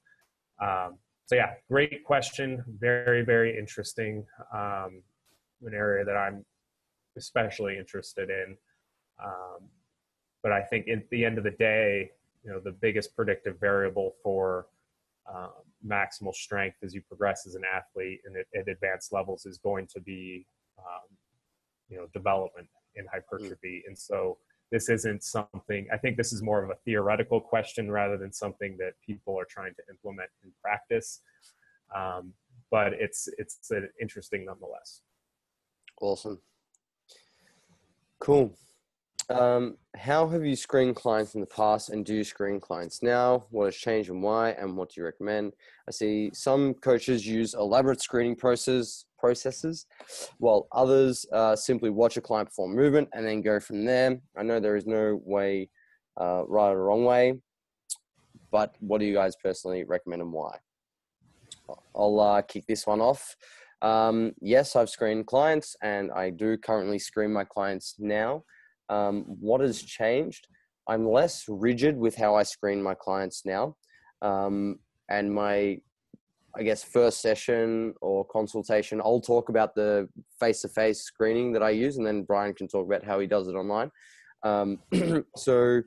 [0.61, 2.63] Um, so yeah, great question.
[2.79, 4.25] Very, very interesting.
[4.53, 5.03] Um,
[5.65, 6.45] an area that I'm
[7.17, 8.57] especially interested in.
[9.23, 9.61] Um,
[10.41, 12.11] but I think at the end of the day,
[12.43, 14.67] you know, the biggest predictive variable for
[15.31, 15.51] um,
[15.85, 19.87] maximal strength as you progress as an athlete and at, at advanced levels is going
[19.87, 20.45] to be,
[20.79, 21.07] um,
[21.89, 23.83] you know, development in hypertrophy.
[23.85, 23.89] Mm.
[23.89, 24.37] And so
[24.71, 28.77] this isn't something i think this is more of a theoretical question rather than something
[28.77, 31.21] that people are trying to implement in practice
[31.95, 32.33] um,
[32.71, 33.71] but it's it's
[34.01, 35.01] interesting nonetheless
[36.01, 36.39] awesome
[38.19, 38.53] cool
[39.29, 43.45] um, how have you screened clients in the past and do you screen clients now?
[43.51, 44.51] What has changed and why?
[44.51, 45.53] And what do you recommend?
[45.87, 49.85] I see some coaches use elaborate screening process, processes,
[50.39, 54.19] while others uh, simply watch a client perform movement and then go from there.
[54.37, 55.69] I know there is no way,
[56.19, 57.35] uh, right or wrong way,
[58.51, 60.57] but what do you guys personally recommend and why?
[61.95, 63.35] I'll uh, kick this one off.
[63.81, 68.43] Um, yes, I've screened clients and I do currently screen my clients now.
[68.89, 70.47] Um, what has changed?
[70.87, 73.75] I'm less rigid with how I screen my clients now.
[74.21, 75.79] Um, and my,
[76.55, 81.63] I guess, first session or consultation, I'll talk about the face to face screening that
[81.63, 83.91] I use, and then Brian can talk about how he does it online.
[84.43, 84.79] Um,
[85.35, 85.81] so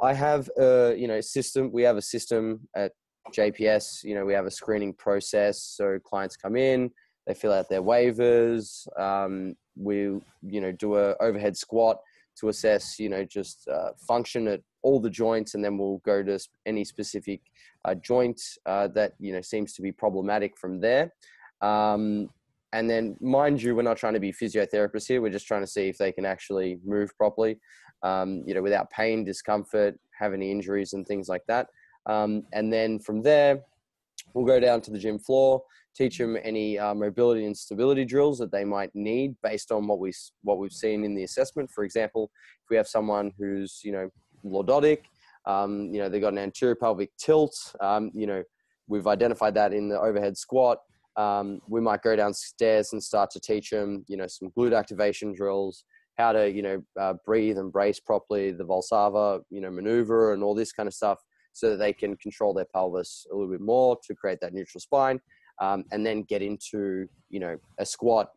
[0.00, 2.92] I have a, you know, system, we have a system at
[3.32, 5.62] JPS, you know, we have a screening process.
[5.62, 6.90] So clients come in,
[7.26, 8.86] they fill out their waivers.
[8.98, 11.98] Um, we, you know, do a overhead squat
[12.40, 16.22] to assess, you know, just uh, function at all the joints, and then we'll go
[16.22, 17.40] to any specific
[17.84, 21.12] uh, joint uh, that you know seems to be problematic from there.
[21.60, 22.30] Um,
[22.72, 25.22] and then, mind you, we're not trying to be physiotherapists here.
[25.22, 27.58] We're just trying to see if they can actually move properly,
[28.02, 31.68] um, you know, without pain, discomfort, have any injuries, and things like that.
[32.06, 33.60] Um, and then from there,
[34.34, 35.62] we'll go down to the gym floor
[35.98, 39.98] teach them any uh, mobility and stability drills that they might need based on what
[39.98, 41.68] we what we've seen in the assessment.
[41.70, 42.30] For example,
[42.62, 44.08] if we have someone who's you know
[44.44, 45.00] lordotic,
[45.44, 48.42] um, you know they've got an anterior pelvic tilt, um, you know
[48.86, 50.78] we've identified that in the overhead squat.
[51.16, 55.34] Um, we might go downstairs and start to teach them you know some glute activation
[55.34, 55.84] drills,
[56.16, 60.44] how to you know uh, breathe and brace properly, the Valsalva you know maneuver and
[60.44, 61.18] all this kind of stuff
[61.54, 64.80] so that they can control their pelvis a little bit more to create that neutral
[64.80, 65.18] spine
[65.60, 68.28] um, and then get into you know a squat,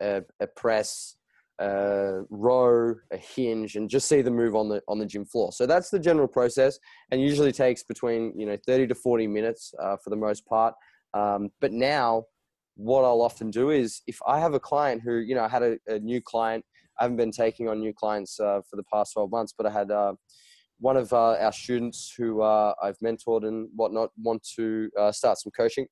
[0.00, 1.16] a, a, press,
[1.60, 5.52] a row, a hinge, and just see them move on the on the gym floor.
[5.52, 6.78] So that's the general process,
[7.10, 10.74] and usually takes between you know 30 to 40 minutes uh, for the most part.
[11.12, 12.24] Um, but now,
[12.76, 15.62] what I'll often do is if I have a client who you know I had
[15.62, 16.64] a, a new client,
[16.98, 19.70] I haven't been taking on new clients uh, for the past 12 months, but I
[19.70, 20.14] had uh,
[20.80, 25.38] one of uh, our students who uh, I've mentored and whatnot want to uh, start
[25.38, 25.86] some coaching,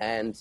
[0.00, 0.36] and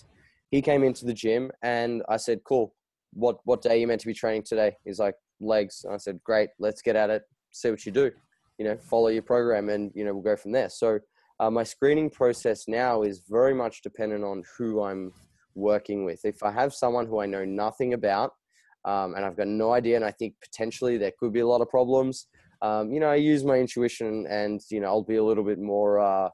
[0.52, 2.74] he came into the gym and I said, "Cool,
[3.13, 5.98] what what day are you meant to be training today?" He's like, "Legs." And I
[5.98, 7.24] said, "Great, let's get at it.
[7.52, 8.12] See what you do.
[8.58, 11.00] You know, follow your program, and you know we'll go from there." So
[11.39, 15.12] uh, my screening process now is very much dependent on who I'm
[15.56, 16.24] working with.
[16.24, 18.32] If I have someone who I know nothing about
[18.86, 21.62] um, and I've got no idea, and I think potentially there could be a lot
[21.62, 22.28] of problems,
[22.62, 25.60] um, you know, I use my intuition, and you know, I'll be a little bit
[25.60, 26.30] more, uh,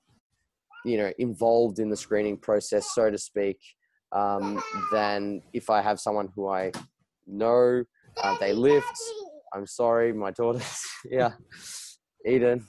[0.85, 3.59] you know, involved in the screening process, so to speak,
[4.11, 4.61] um,
[4.91, 6.71] than if I have someone who I
[7.27, 7.83] know
[8.21, 8.87] uh, they lift.
[9.53, 11.31] I'm sorry, my daughter's yeah,
[12.25, 12.65] Eden.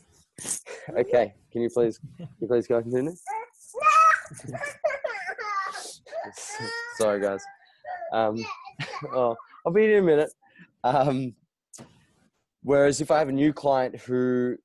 [0.96, 3.22] okay, can you please, can you please go this?
[6.98, 7.42] sorry, guys.
[8.12, 8.44] Um,
[9.12, 10.30] oh, I'll be in a minute.
[10.82, 11.34] Um,
[12.62, 14.56] Whereas if I have a new client who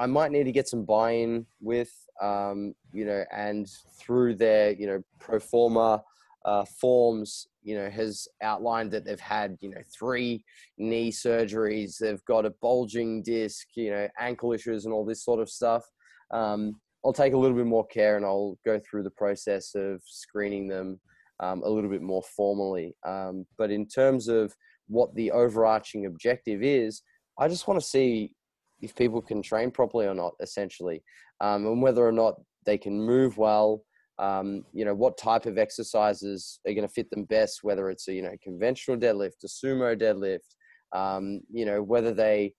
[0.00, 4.86] I might need to get some buy-in with, um, you know, and through their, you
[4.86, 6.02] know, pro forma
[6.46, 10.42] uh, forms, you know, has outlined that they've had, you know, three
[10.78, 15.38] knee surgeries, they've got a bulging disc, you know, ankle issues and all this sort
[15.38, 15.84] of stuff.
[16.30, 20.00] Um, I'll take a little bit more care and I'll go through the process of
[20.06, 20.98] screening them
[21.40, 22.96] um, a little bit more formally.
[23.06, 24.54] Um, but in terms of
[24.88, 27.02] what the overarching objective is,
[27.38, 28.32] I just want to see
[28.80, 31.02] if people can train properly or not, essentially,
[31.40, 32.34] um, and whether or not
[32.66, 33.82] they can move well.
[34.18, 38.06] Um, you know, what type of exercises are going to fit them best, whether it's
[38.08, 40.56] a, you know, conventional deadlift, a sumo deadlift,
[40.92, 42.52] um, you know, whether they,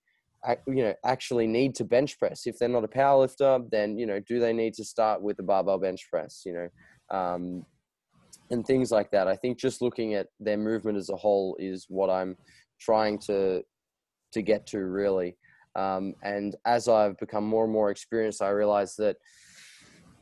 [0.66, 2.48] you know, actually need to bench press.
[2.48, 5.38] If they're not a power lifter, then, you know, do they need to start with
[5.38, 7.64] the barbell bench press, you know, um,
[8.50, 9.28] and things like that.
[9.28, 12.38] I think just looking at their movement as a whole is what I'm
[12.80, 13.64] trying to
[14.34, 15.38] to get to really.
[15.76, 19.18] Um, and as I've become more and more experienced, I realize that,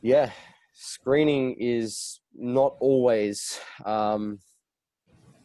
[0.02, 0.30] yeah,
[0.74, 4.38] screening is not always, um,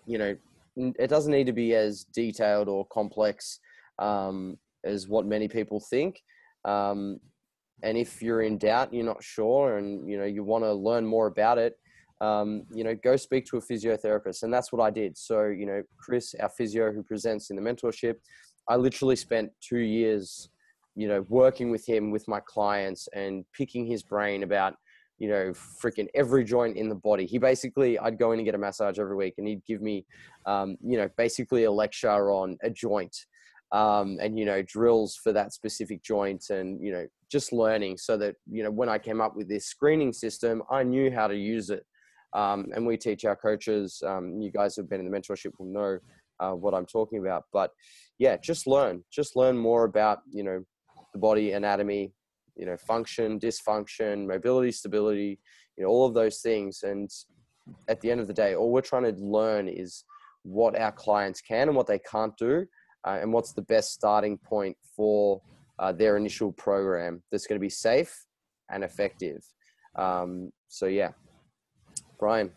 [0.05, 0.35] you know,
[0.77, 3.59] it doesn't need to be as detailed or complex
[3.99, 6.21] um, as what many people think.
[6.65, 7.19] Um,
[7.83, 11.05] and if you're in doubt, you're not sure, and you know you want to learn
[11.05, 11.75] more about it,
[12.21, 14.43] um, you know, go speak to a physiotherapist.
[14.43, 15.17] And that's what I did.
[15.17, 18.15] So, you know, Chris, our physio who presents in the mentorship,
[18.67, 20.49] I literally spent two years,
[20.95, 24.75] you know, working with him with my clients and picking his brain about,
[25.17, 27.25] you know, freaking every joint in the body.
[27.25, 30.05] He basically, I'd go in and get a massage every week, and he'd give me,
[30.45, 33.15] um, you know, basically a lecture on a joint.
[33.71, 38.15] Um, and you know drills for that specific joint and you know just learning so
[38.15, 41.35] that you know when i came up with this screening system i knew how to
[41.35, 41.83] use it
[42.33, 45.65] um, and we teach our coaches um, you guys who've been in the mentorship will
[45.65, 45.97] know
[46.39, 47.43] uh, what I'm talking about.
[47.53, 47.71] But
[48.17, 50.63] yeah, just learn, just learn more about you know
[51.13, 52.13] the body anatomy,
[52.55, 55.39] you know function, dysfunction, mobility, stability,
[55.77, 56.83] you know all of those things.
[56.83, 57.09] And
[57.87, 60.03] at the end of the day, all we're trying to learn is
[60.43, 62.65] what our clients can and what they can't do,
[63.05, 65.41] uh, and what's the best starting point for
[65.79, 68.25] uh, their initial program that's going to be safe
[68.69, 69.43] and effective.
[69.95, 71.11] Um, so yeah,
[72.19, 72.51] Brian.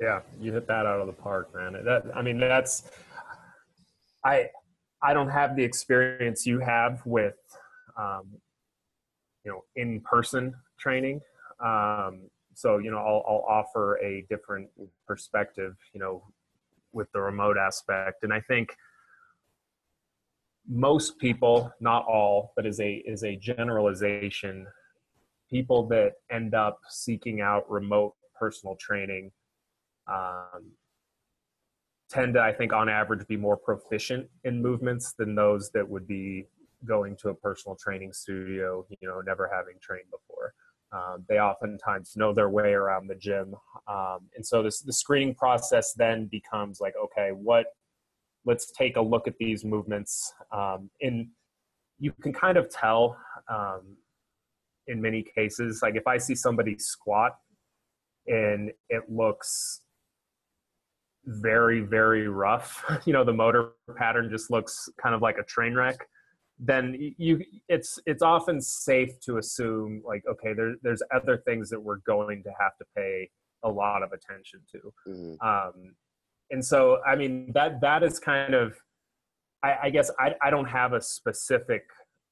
[0.00, 1.76] Yeah, you hit that out of the park, man.
[1.84, 2.90] That I mean, that's
[4.24, 4.46] I
[5.02, 7.34] I don't have the experience you have with
[7.98, 8.24] um,
[9.44, 11.20] you know in person training.
[11.64, 14.68] Um, so you know I'll, I'll offer a different
[15.06, 15.76] perspective.
[15.92, 16.22] You know
[16.92, 18.76] with the remote aspect, and I think
[20.68, 24.66] most people, not all, but is a is a generalization.
[25.50, 29.30] People that end up seeking out remote personal training
[30.10, 30.72] um,
[32.12, 36.06] tend to, I think, on average, be more proficient in movements than those that would
[36.06, 36.46] be
[36.84, 40.52] going to a personal training studio, you know, never having trained before.
[40.92, 43.54] Um, they oftentimes know their way around the gym,
[43.88, 47.66] um, and so this the screening process then becomes like, okay, what?
[48.44, 50.34] Let's take a look at these movements.
[50.50, 51.28] Um, and
[51.98, 53.16] you can kind of tell
[53.48, 53.96] um,
[54.88, 57.36] in many cases, like if I see somebody squat
[58.26, 59.81] and it looks
[61.24, 62.84] very very rough.
[63.06, 66.06] You know the motor pattern just looks kind of like a train wreck.
[66.58, 71.80] Then you it's it's often safe to assume like okay there, there's other things that
[71.80, 73.30] we're going to have to pay
[73.64, 74.92] a lot of attention to.
[75.08, 75.48] Mm-hmm.
[75.48, 75.94] um,
[76.52, 78.76] and so i mean that that is kind of
[79.64, 81.84] I, I guess I, I don't have a specific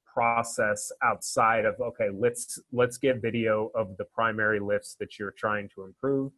[0.05, 5.69] process outside of okay let's let's get video of the primary lifts that you're trying
[5.75, 6.33] to improve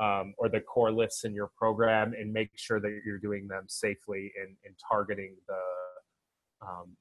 [0.00, 3.64] um, or the core lifts in your program and make sure that you're doing them
[3.68, 6.96] safely and, and targeting the um,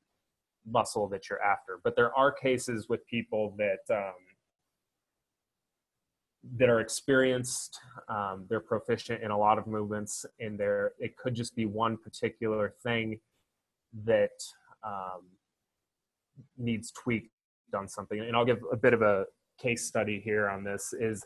[0.69, 1.79] muscle that you're after.
[1.83, 4.13] But there are cases with people that um,
[6.57, 11.35] that are experienced um, they're proficient in a lot of movements and there it could
[11.35, 13.19] just be one particular thing
[14.05, 14.31] that
[14.85, 15.21] um,
[16.57, 17.29] needs tweaked
[17.75, 18.19] on something.
[18.19, 19.25] And i'll give a bit of a
[19.61, 21.25] case study here on this is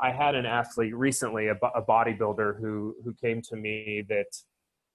[0.00, 4.26] i had an athlete recently a, a bodybuilder who who came to me that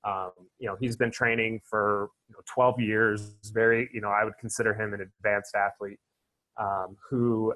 [0.03, 4.23] um, you know he's been training for you know, 12 years very you know i
[4.23, 5.99] would consider him an advanced athlete
[6.57, 7.53] um, who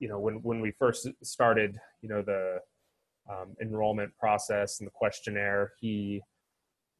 [0.00, 2.58] you know when when we first started you know the
[3.30, 6.20] um, enrollment process and the questionnaire he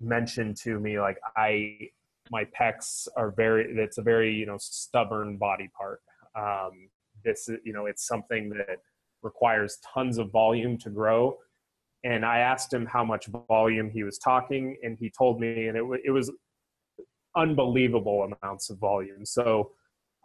[0.01, 1.79] mentioned to me like i
[2.31, 6.01] my pecs are very it's a very you know stubborn body part.
[6.35, 6.89] Um,
[7.25, 8.79] this you know it's something that
[9.25, 11.37] requires tons of volume to grow
[12.05, 15.77] and i asked him how much volume he was talking and he told me and
[15.77, 16.31] it, it was
[17.37, 19.71] unbelievable amounts of volume so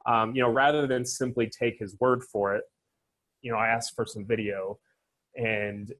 [0.06, 2.64] um, you know rather than simply take his word for it
[3.42, 4.78] you know i asked for some video
[5.36, 5.94] and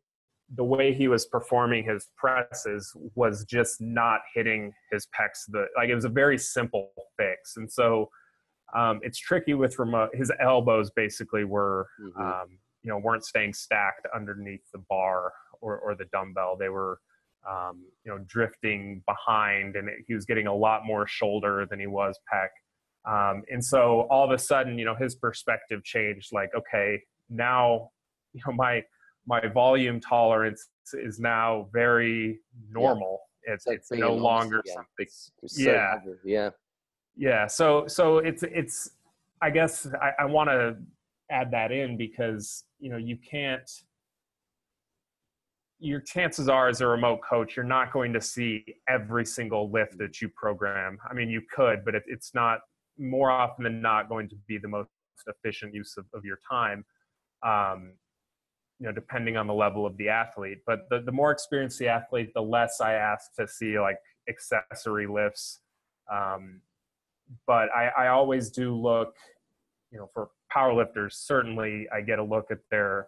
[0.56, 5.46] the way he was performing his presses was just not hitting his pecs.
[5.48, 8.10] The like it was a very simple fix, and so
[8.76, 10.10] um, it's tricky with remote.
[10.14, 12.22] His elbows basically were, mm-hmm.
[12.22, 16.56] um, you know, weren't staying stacked underneath the bar or, or the dumbbell.
[16.58, 17.00] They were,
[17.50, 21.80] um, you know, drifting behind, and it, he was getting a lot more shoulder than
[21.80, 22.50] he was pec.
[23.10, 26.32] Um, and so all of a sudden, you know, his perspective changed.
[26.34, 27.92] Like, okay, now,
[28.34, 28.84] you know, my
[29.28, 32.40] my volume tolerance is now very
[32.72, 33.20] normal.
[33.46, 33.54] Yeah.
[33.54, 34.74] It's it's, it's no longer yeah.
[34.74, 35.08] something.
[35.48, 36.50] So yeah, yeah,
[37.16, 37.48] yeah.
[37.48, 38.92] So so it's it's.
[39.42, 40.76] I guess I, I want to
[41.32, 43.70] add that in because you know you can't.
[45.82, 49.98] Your chances are, as a remote coach, you're not going to see every single lift
[50.00, 50.98] that you program.
[51.10, 52.60] I mean, you could, but it, it's not
[52.98, 54.90] more often than not going to be the most
[55.28, 56.84] efficient use of, of your time.
[57.46, 57.94] Um,
[58.80, 60.60] you know, depending on the level of the athlete.
[60.66, 63.98] But the, the more experienced the athlete, the less I ask to see like
[64.30, 65.60] accessory lifts.
[66.12, 66.62] Um,
[67.46, 69.16] but I, I always do look,
[69.92, 73.08] you know, for powerlifters, certainly I get a look at their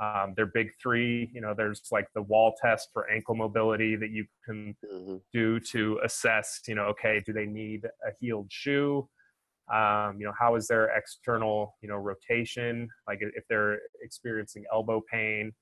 [0.00, 1.30] um, their big three.
[1.32, 5.16] You know, there's like the wall test for ankle mobility that you can mm-hmm.
[5.32, 9.08] do to assess, you know, okay, do they need a heeled shoe?
[9.72, 15.00] um, you know how is their external you know rotation like if they're experiencing elbow
[15.10, 15.52] pain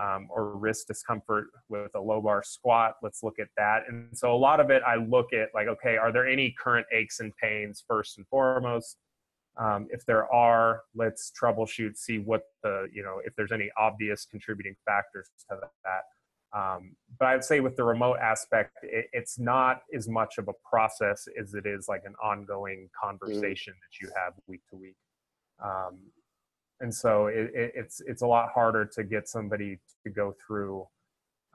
[0.00, 4.34] um, or wrist discomfort with a low bar squat let's look at that and so
[4.34, 7.32] a lot of it i look at like okay are there any current aches and
[7.36, 8.96] pains first and foremost
[9.58, 14.26] um, if there are let's troubleshoot see what the you know if there's any obvious
[14.30, 16.02] contributing factors to that
[16.52, 20.52] um, but I'd say with the remote aspect, it, it's not as much of a
[20.68, 22.88] process as it is like an ongoing mm.
[23.02, 23.76] conversation mm.
[23.76, 24.96] that you have week to week.
[25.64, 25.98] Um,
[26.80, 30.86] and so it, it, it's it's a lot harder to get somebody to go through.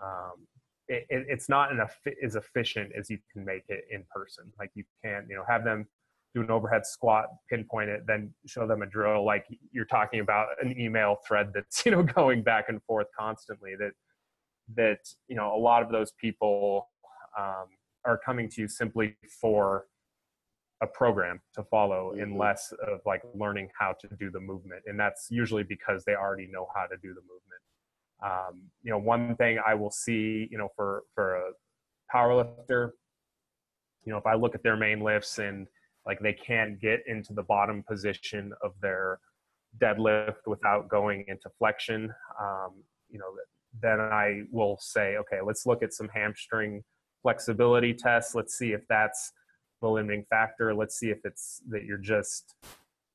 [0.02, 0.48] Um,
[0.90, 1.82] it's not an,
[2.24, 4.46] as efficient as you can make it in person.
[4.58, 5.86] Like you can't you know, have them
[6.36, 9.26] do an overhead squat, pinpoint it, then show them a drill.
[9.26, 13.76] Like you're talking about an email thread that's you know going back and forth constantly.
[13.76, 13.92] That
[14.76, 16.90] that you know a lot of those people
[17.38, 17.68] um,
[18.06, 19.86] are coming to you simply for
[20.82, 22.24] a program to follow mm-hmm.
[22.24, 26.14] and less of like learning how to do the movement and that's usually because they
[26.16, 27.62] already know how to do the movement
[28.24, 31.52] um, you know one thing i will see you know for for a
[32.12, 32.94] power lifter
[34.06, 35.68] you know if i look at their main lifts and
[36.08, 39.20] like they can't get into the bottom position of their
[39.80, 42.72] deadlift without going into flexion um,
[43.10, 43.32] you know
[43.82, 46.84] then I will say, okay, let's look at some hamstring
[47.22, 48.36] flexibility tests.
[48.36, 49.32] Let's see if that's
[49.82, 50.74] the limiting factor.
[50.74, 52.56] Let's see if it's that you're just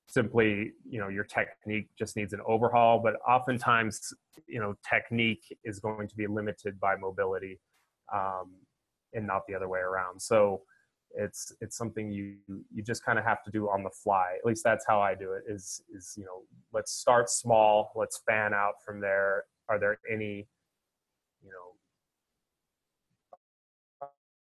[0.06, 3.00] simply, you know, your technique just needs an overhaul.
[3.00, 4.12] But oftentimes,
[4.46, 7.60] you know, technique is going to be limited by mobility
[8.12, 8.52] um,
[9.14, 10.20] and not the other way around.
[10.20, 10.62] So
[11.16, 12.36] it's it's something you
[12.72, 14.34] you just kind of have to do on the fly.
[14.38, 16.42] At least that's how i do it is is you know
[16.72, 19.44] let's start small let's fan out from there.
[19.68, 20.48] Are there any
[21.42, 21.72] you know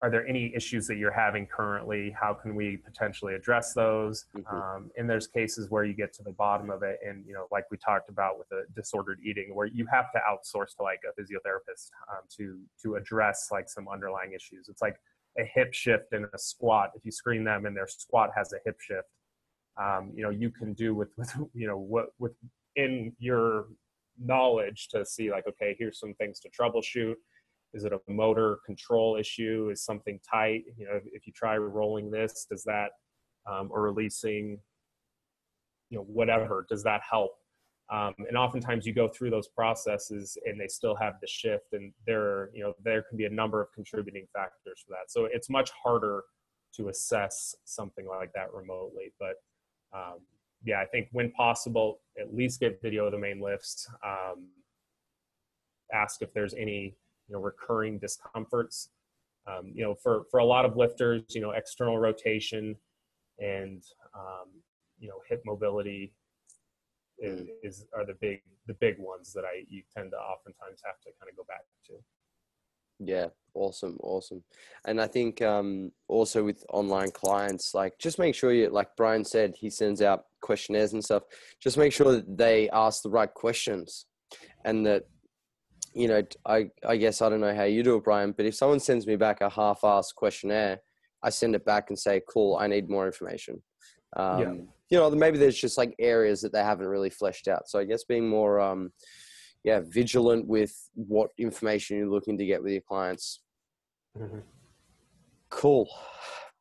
[0.01, 2.15] are there any issues that you're having currently?
[2.19, 4.25] How can we potentially address those?
[4.37, 4.55] Mm-hmm.
[4.55, 7.47] um, and there's cases where you get to the bottom of it and you know
[7.51, 11.01] like we talked about with a disordered eating where you have to outsource to like
[11.09, 14.69] a physiotherapist um, to to address like some underlying issues.
[14.69, 14.97] It's like
[15.39, 18.57] a hip shift and a squat, if you screen them and their squat has a
[18.65, 19.07] hip shift,
[19.81, 22.33] um, you know, you can do with, with, you know, what with
[22.75, 23.67] in your
[24.17, 27.15] knowledge to see like, okay, here's some things to troubleshoot.
[27.73, 29.69] Is it a motor control issue?
[29.71, 30.63] Is something tight?
[30.77, 32.91] You know, if, if you try rolling this, does that,
[33.49, 34.59] um, or releasing,
[35.89, 37.31] you know, whatever, does that help?
[37.91, 41.93] Um, and oftentimes you go through those processes and they still have the shift and
[42.07, 45.09] there, you know, there can be a number of contributing factors for that.
[45.11, 46.23] So it's much harder
[46.77, 49.13] to assess something like that remotely.
[49.19, 49.36] But
[49.93, 50.19] um,
[50.63, 53.88] yeah, I think when possible, at least get video of the main lifts.
[54.03, 54.47] Um,
[55.93, 56.95] ask if there's any
[57.27, 58.89] you know recurring discomforts.
[59.47, 62.75] Um, you know, for for a lot of lifters, you know, external rotation
[63.39, 63.83] and
[64.15, 64.49] um,
[64.97, 66.13] you know hip mobility
[67.20, 70.99] is, is are the big the big ones that I you tend to oftentimes have
[71.01, 71.93] to kind of go back to.
[72.99, 74.43] Yeah, awesome, awesome.
[74.88, 79.26] And I think um, also with online clients, like just make sure you, like Brian
[79.26, 81.24] said, he sends out questionnaires and stuff.
[81.61, 84.05] Just make sure that they ask the right questions,
[84.63, 85.03] and that
[85.93, 88.55] you know, I I guess I don't know how you do it, Brian, but if
[88.55, 90.80] someone sends me back a half-assed questionnaire,
[91.24, 93.61] I send it back and say, "Cool, I need more information."
[94.16, 94.53] Um, Yeah.
[94.89, 97.67] You know, maybe there's just like areas that they haven't really fleshed out.
[97.67, 98.91] So I guess being more um,
[99.63, 103.41] yeah, vigilant with what information you're looking to get with your clients.
[105.49, 105.89] Cool.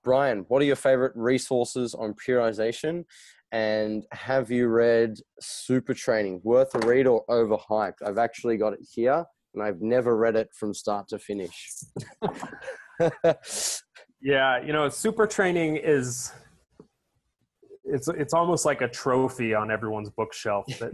[0.02, 3.04] Brian, what are your favorite resources on periodization?
[3.52, 6.40] And have you read Super Training?
[6.42, 8.02] Worth a read or overhyped?
[8.04, 11.84] I've actually got it here and I've never read it from start to finish.
[14.24, 16.32] Yeah, you know, super training is
[17.84, 20.92] it's it's almost like a trophy on everyone's bookshelf that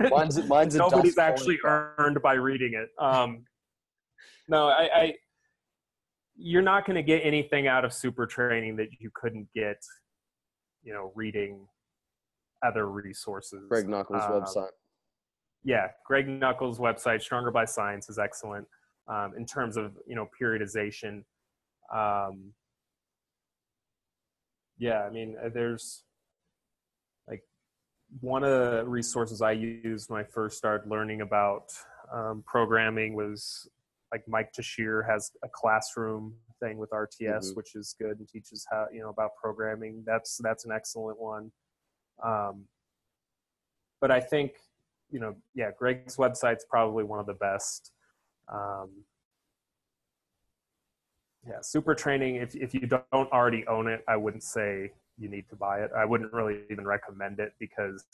[0.10, 2.88] mine's mine's nobody's actually earned by reading it.
[3.02, 3.44] Um,
[4.48, 5.14] no, I, I
[6.36, 9.76] you're not going to get anything out of super training that you couldn't get,
[10.82, 11.66] you know, reading
[12.66, 13.66] other resources.
[13.68, 14.70] Greg Nuckols' Um, website.
[15.64, 18.66] yeah, Greg Nuckols' website, Stronger by Science, is excellent
[19.06, 21.24] um, in terms of you know periodization.
[21.94, 22.52] Um,
[24.84, 26.04] yeah, I mean, uh, there's
[27.26, 27.42] like
[28.20, 31.72] one of the resources I used when I first started learning about
[32.12, 33.66] um, programming was
[34.12, 37.56] like Mike Tuchscherer has a classroom thing with RTS, Mhm.
[37.56, 40.04] which is good and teaches how you know about programming.
[40.06, 41.50] That's that's an excellent one.
[42.22, 42.68] Um,
[44.02, 44.52] but I think
[45.10, 47.90] you know, yeah, Greg's website's probably one of the best.
[48.52, 49.04] Um,
[51.48, 52.36] yeah, super training.
[52.36, 55.90] If if you don't already own it, I wouldn't say you need to buy it.
[55.96, 58.04] I wouldn't really even recommend it because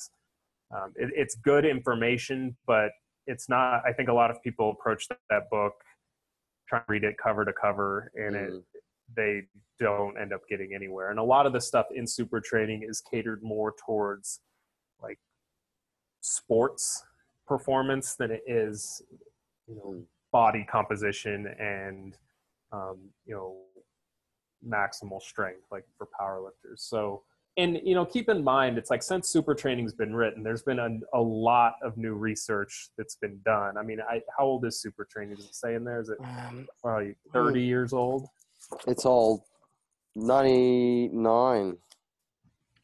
[0.74, 2.90] um, it, it's good information, but
[3.26, 3.82] it's not.
[3.86, 5.74] I think a lot of people approach that, that book,
[6.68, 8.62] try to read it cover to cover, and it Mm.
[9.16, 9.42] they
[9.78, 11.10] don't end up getting anywhere.
[11.10, 14.40] And a lot of the stuff in super training is catered more towards
[15.02, 15.18] like
[16.20, 17.04] sports
[17.46, 19.02] performance than it is,
[19.66, 20.04] you know, Mm.
[20.32, 22.16] body composition and
[22.72, 23.56] um, you know
[24.66, 26.80] maximal strength like for powerlifters.
[26.80, 27.22] So
[27.56, 30.78] and you know keep in mind it's like since super training's been written there's been
[30.78, 34.80] a, a lot of new research that's been done i mean I, how old is
[34.80, 38.28] super training does it say in there is it Um, probably 30 years old
[38.86, 39.42] it's old.
[40.14, 41.76] 99,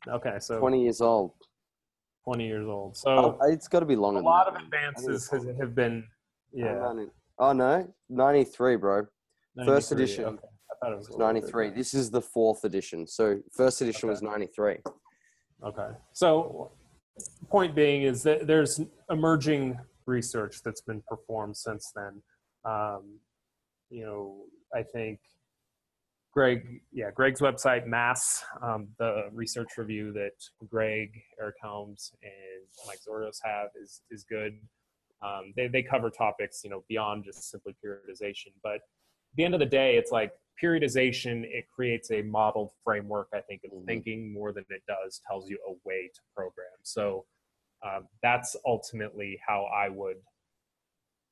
[0.09, 1.33] okay so 20 years old.
[2.25, 5.45] 20 years old so Oh, it's got to be longer a lot of advances has,
[5.61, 6.05] have been
[6.53, 6.93] yeah
[7.39, 7.87] Oh, no.
[8.09, 9.07] 93, bro.
[9.65, 10.25] First edition.
[10.25, 10.39] okay.
[10.71, 11.71] i thought it was a 93.
[11.71, 13.07] This is the fourth edition.
[13.07, 14.79] So first edition was 93.
[15.65, 15.89] Okay.
[16.13, 16.73] So,
[17.49, 18.81] point being is that there's
[19.11, 22.23] emerging research that's been performed since then.
[22.65, 23.19] Um,
[23.89, 24.45] you know,
[24.75, 25.21] I think
[26.33, 30.33] Greg, yeah, Greg's website, Mass, um, the research review that
[30.69, 34.59] Greg, Eric Helms, and Mike Zourdos have is is good.
[35.25, 38.53] Um, they they cover topics, you know, beyond just simply periodization.
[38.63, 38.81] But
[39.37, 40.33] the end of the day, it's like
[40.63, 41.45] periodization.
[41.45, 43.87] It creates a modeled framework, I think, of Mhm.
[43.87, 46.73] thinking more than it does tells you a way to program.
[46.83, 47.27] So
[47.83, 50.23] um, that's ultimately how I would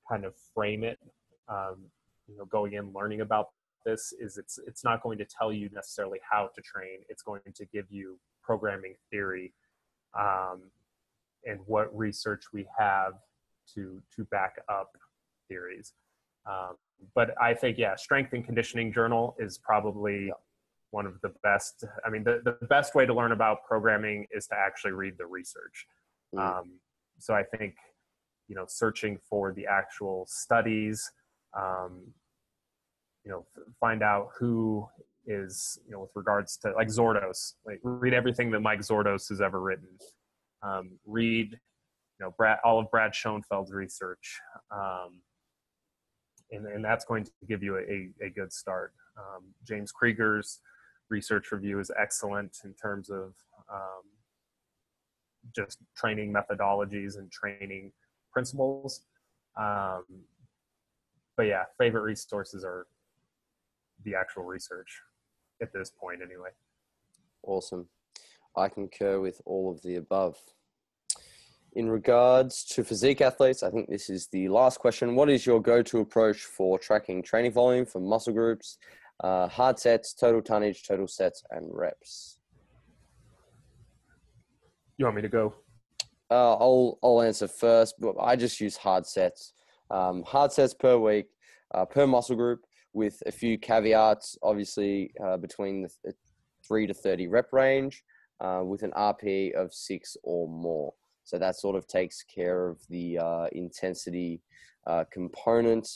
[0.09, 0.99] kind of frame it.
[1.49, 1.91] Um,
[2.27, 3.51] you know, going in learning about
[3.85, 7.05] this is it's it's not going to tell you necessarily how to train.
[7.09, 9.55] It's going to give you programming theory
[10.19, 10.71] um,
[11.45, 13.15] and what research we have
[13.75, 14.97] to to back up
[15.49, 15.95] theories.
[16.47, 16.77] Um,
[17.15, 20.31] but I think yeah, strength and conditioning journal is probably
[20.91, 21.85] one of the best.
[22.07, 25.27] I mean, the, the best way to learn about programming is to actually read the
[25.27, 25.87] research.
[26.35, 26.39] Mm.
[26.41, 26.71] Um,
[27.19, 27.75] so I think
[28.49, 31.11] you know searching for the actual studies
[31.57, 32.13] um,
[33.25, 33.47] you know
[33.81, 34.87] find out who
[35.27, 39.41] is you know with regards to like Zourdos, like read everything that Mike Zourdos has
[39.41, 39.89] ever written.
[40.63, 44.41] Um, read you know Brad all of Brad Schoenfeld's research.
[46.55, 48.93] And, and that's going to give you a, a good start.
[49.17, 50.61] Um, James Krieger's
[51.09, 53.35] research review is excellent in terms of
[53.73, 54.03] um,
[55.55, 57.93] just training methodologies and training
[58.33, 59.03] principles.
[59.57, 60.05] Um,
[61.37, 62.87] but yeah, favorite resources are
[64.05, 65.01] the actual research
[65.61, 66.51] at this point, anyway.
[67.43, 67.87] Awesome.
[68.57, 70.39] I concur with all of the above.
[71.75, 75.17] In regards to physique athletes, I think this is the last question.
[75.17, 78.79] What is your go to approach for tracking training volume for muscle groups,
[79.25, 82.39] uh, hard sets, total tonnage, total sets, and reps?
[84.99, 85.55] You want me to go?
[86.31, 89.53] Uh, I'll I'll answer first, but I just use hard sets.
[89.91, 91.27] Um, hard sets per week,
[91.75, 92.61] uh, per muscle group,
[92.93, 94.39] with a few caveats.
[94.45, 96.15] Obviously, uh, between the
[96.67, 98.05] three to thirty rep range,
[98.41, 100.95] uh, with an RP of six or more.
[101.25, 104.43] So that sort of takes care of the uh, intensity
[104.87, 105.89] uh, component.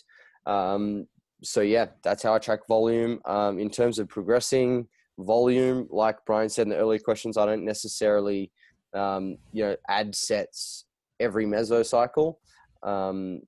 [0.47, 1.07] Um,
[1.43, 3.21] so yeah, that's how I track volume.
[3.25, 7.65] Um, in terms of progressing volume, like Brian said in the earlier questions, I don't
[7.65, 8.51] necessarily
[8.95, 10.87] um, you know add sets
[11.21, 12.37] every mesocycle.
[12.83, 13.41] Um,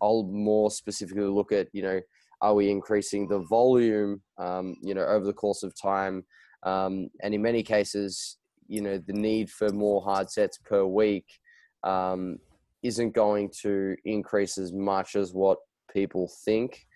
[0.00, 2.00] I'll more specifically look at you know
[2.40, 6.24] are we increasing the volume um, you know over the course of time,
[6.62, 11.26] um, and in many cases you know the need for more hard sets per week
[11.84, 12.38] um,
[12.82, 15.58] isn't going to increase as much as what
[15.92, 16.86] people think.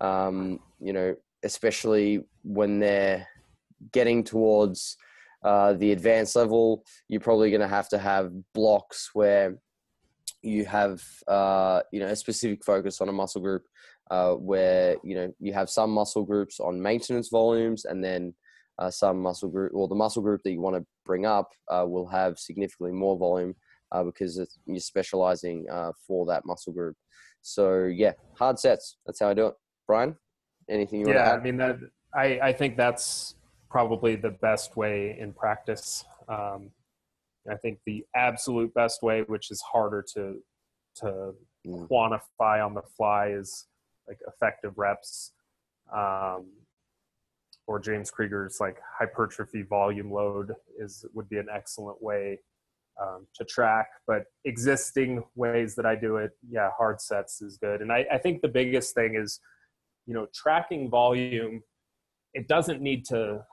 [0.00, 3.26] Um, you know, especially when they're
[3.92, 4.96] getting towards
[5.44, 9.58] uh, the advanced level, you're probably going to have to have blocks where
[10.42, 13.64] you have uh, you know a specific focus on a muscle group
[14.10, 18.34] uh, where you know you have some muscle groups on maintenance volumes and then
[18.80, 21.84] uh, some muscle group or the muscle group that you want to bring up uh,
[21.86, 23.54] will have significantly more volume
[23.92, 26.96] uh, because you're specializing uh, for that muscle group.
[27.42, 28.96] So yeah, hard sets.
[29.06, 29.54] That's how I do it.
[29.86, 30.16] Brian,
[30.68, 31.40] anything you want yeah, to add?
[31.40, 31.76] I mean that
[32.14, 33.36] I, I think that's
[33.70, 36.04] probably the best way in practice.
[36.28, 36.70] Um,
[37.50, 40.36] I think the absolute best way, which is harder to
[40.96, 41.32] to
[41.66, 41.88] mm.
[41.88, 43.66] quantify on the fly, is
[44.08, 45.32] like effective reps.
[45.92, 46.46] Um,
[47.70, 52.40] or James Krieger's like hypertrophy volume load is would be an excellent way
[53.00, 53.86] um, to track.
[54.08, 57.80] But existing ways that I do it, yeah, hard sets is good.
[57.80, 59.38] And I, I think the biggest thing is,
[60.04, 61.62] you know, tracking volume.
[62.34, 63.44] It doesn't need to,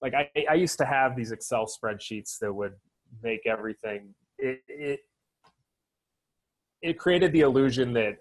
[0.00, 2.72] like I, I used to have these Excel spreadsheets that would
[3.22, 4.14] make everything.
[4.38, 5.00] It, it
[6.80, 8.16] it created the illusion that,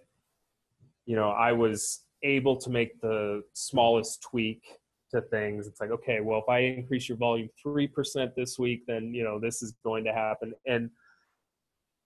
[1.06, 4.64] you know, I was able to make the smallest tweak
[5.12, 5.68] to things.
[5.68, 9.39] It's like, okay, well, if I increase your volume 3% this week, then, you know,
[9.39, 10.53] this is going to happen.
[10.66, 10.89] And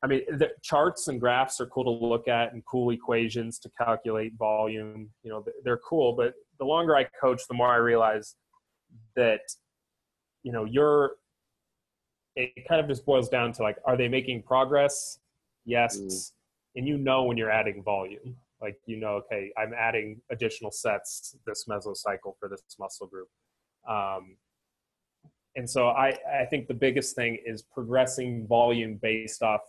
[0.03, 3.69] I mean, the charts and graphs are cool to look at and cool equations to
[3.77, 5.09] calculate volume.
[5.23, 6.15] You know, they're cool.
[6.15, 8.35] But the longer I coach, the more I realize
[9.15, 9.41] that,
[10.43, 11.11] you know, you're,
[12.35, 15.19] it kind of just boils down to like, are they making progress?
[15.65, 15.99] Yes.
[15.99, 16.31] Mm.
[16.77, 21.35] And you know when you're adding volume like you know okay i'm adding additional sets
[21.45, 23.27] this mesocycle for this muscle group
[23.89, 24.35] um,
[25.55, 29.61] and so I, I think the biggest thing is progressing volume based off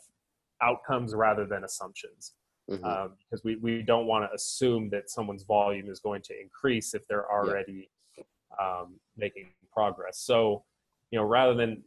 [0.63, 2.35] outcomes rather than assumptions
[2.71, 2.85] mm-hmm.
[2.85, 6.95] um, because we, we don't want to assume that someone's volume is going to increase
[6.95, 8.25] if they're already yeah.
[8.61, 10.63] um, making progress so
[11.11, 11.83] you know rather than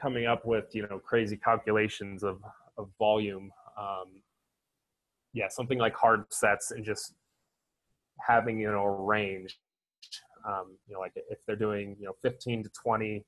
[0.00, 2.42] coming up with you know crazy calculations of,
[2.76, 4.20] of volume um,
[5.32, 7.14] yeah, something like hard sets and just
[8.20, 9.58] having you know a range.
[10.46, 13.24] Um, you know, like if they're doing you know 15 to 20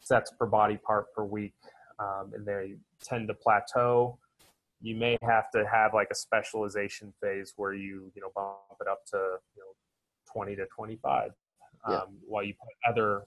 [0.00, 1.54] sets per body part per week,
[1.98, 4.18] um, and they tend to plateau,
[4.80, 8.88] you may have to have like a specialization phase where you you know bump it
[8.88, 9.16] up to
[9.56, 9.74] you know
[10.32, 11.30] 20 to 25,
[11.84, 12.00] um, yeah.
[12.26, 13.22] while you put other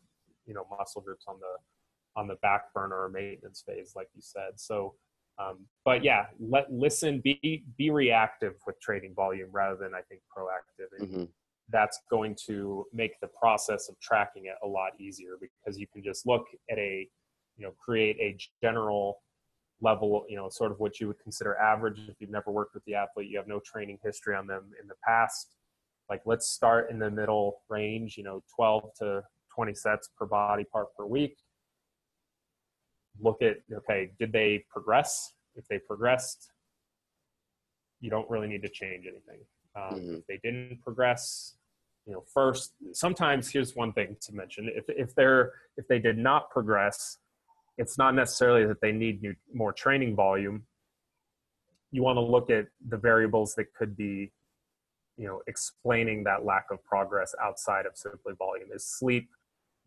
[0.46, 4.22] you know muscle groups on the on the back burner or maintenance phase, like you
[4.22, 4.52] said.
[4.58, 4.96] So
[5.42, 10.22] um, but yeah, let listen, be be reactive with trading volume rather than I think
[10.36, 11.00] proactive.
[11.00, 11.24] And mm-hmm.
[11.70, 16.04] that's going to make the process of tracking it a lot easier because you can
[16.04, 17.08] just look at a,
[17.58, 19.22] you know, create a general
[19.82, 22.86] level, you know, sort of what you would consider average if you've never worked with
[22.86, 25.48] the athlete, you have no training history on them in the past.
[26.10, 29.24] Like let's start in the middle range, you know, 12 to
[29.56, 31.36] 20 sets per body part per week
[33.20, 36.52] look at okay did they progress if they progressed
[38.00, 39.40] you don't really need to change anything
[39.76, 40.16] um, mm-hmm.
[40.16, 41.56] if they didn't progress
[42.06, 46.18] you know, first, sometimes here's one thing to mention: if if they're if they did
[46.18, 47.18] not progress,
[47.78, 50.64] it's not necessarily that they need new, more training volume.
[51.92, 54.32] You want to look at the variables that could be,
[55.18, 58.70] you know, explaining that lack of progress outside of simply volume.
[58.74, 59.30] Is sleep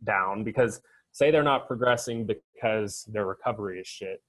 [0.05, 0.45] down?
[0.45, 0.81] Because
[1.15, 4.21] say they're not progressing because their recovery is shit.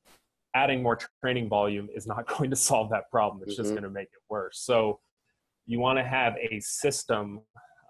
[0.55, 3.41] Adding more training volume is not going to solve that problem.
[3.43, 3.63] It's mm-hmm.
[3.63, 4.61] just going to make it worse.
[4.61, 4.99] So
[5.65, 7.41] you want to have a system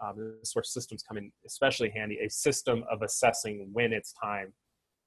[0.04, 4.14] um, this is where systems come in especially handy a system of assessing when it's
[4.22, 4.52] time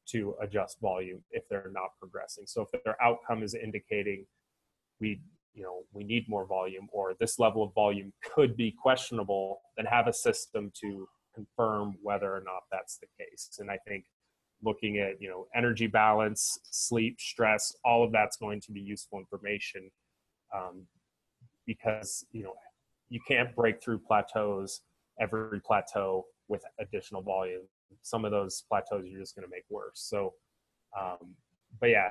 [0.08, 4.24] to adjust volume if they're not progressing so if their outcome is indicating
[5.00, 5.20] we
[5.52, 9.84] you know we need more volume or this level of volume could be questionable then
[9.84, 11.06] have a system to
[11.38, 14.04] confirm whether or not that's the case and i think
[14.62, 19.18] looking at you know energy balance sleep stress all of that's going to be useful
[19.18, 19.90] information
[20.54, 20.82] um,
[21.66, 22.54] because you know
[23.08, 24.80] you can't break through plateaus
[25.20, 27.62] every plateau with additional volume.
[28.02, 30.00] Some of those plateaus you're just going to make worse.
[30.00, 30.34] So,
[30.98, 31.34] um,
[31.80, 32.10] but yeah,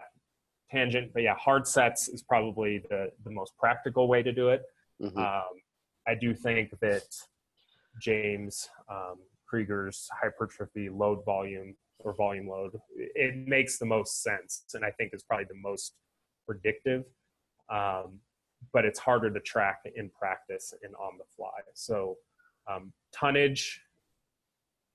[0.71, 1.11] tangent.
[1.13, 4.63] But yeah, hard sets is probably the the most practical way to do it.
[5.01, 5.17] Mm-hmm.
[5.17, 5.61] Um,
[6.07, 7.03] I do think that
[8.01, 9.15] James um,
[9.47, 15.13] Krieger's hypertrophy load volume or volume load it makes the most sense, and I think
[15.13, 15.93] is probably the most
[16.45, 17.03] predictive.
[17.69, 18.19] Um,
[18.73, 21.59] but it's harder to track in practice and on the fly.
[21.73, 22.17] So
[22.69, 23.81] um, tonnage,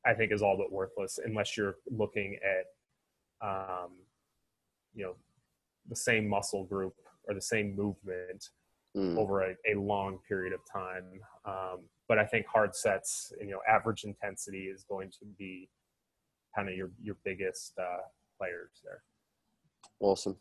[0.04, 3.90] I think, is all but worthless unless you're looking at, um,
[4.94, 5.14] you know,
[5.88, 6.94] the same muscle group
[7.28, 8.48] or the same movement
[8.96, 9.16] mm.
[9.16, 11.04] over a, a, long period of time.
[12.08, 15.70] But I think hard sets, you know, average intensity is going to be
[16.54, 18.02] kind of your your biggest uh,
[18.38, 19.02] players there.
[20.00, 20.36] Awesome.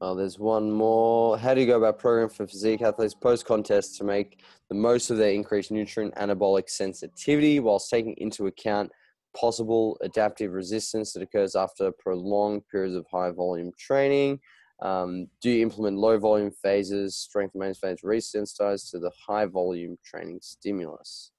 [0.00, 1.38] Uh, there's one more.
[1.38, 5.10] How do you go about programming for physique athletes post contest to make the most
[5.10, 8.90] of their increased nutrient anabolic sensitivity whilst taking into account
[9.36, 14.40] possible adaptive resistance that occurs after prolonged periods of high volume training?
[14.82, 19.46] Um, do you implement low volume phases, strength and maintenance phase resensitized to the high
[19.46, 21.32] volume training stimulus?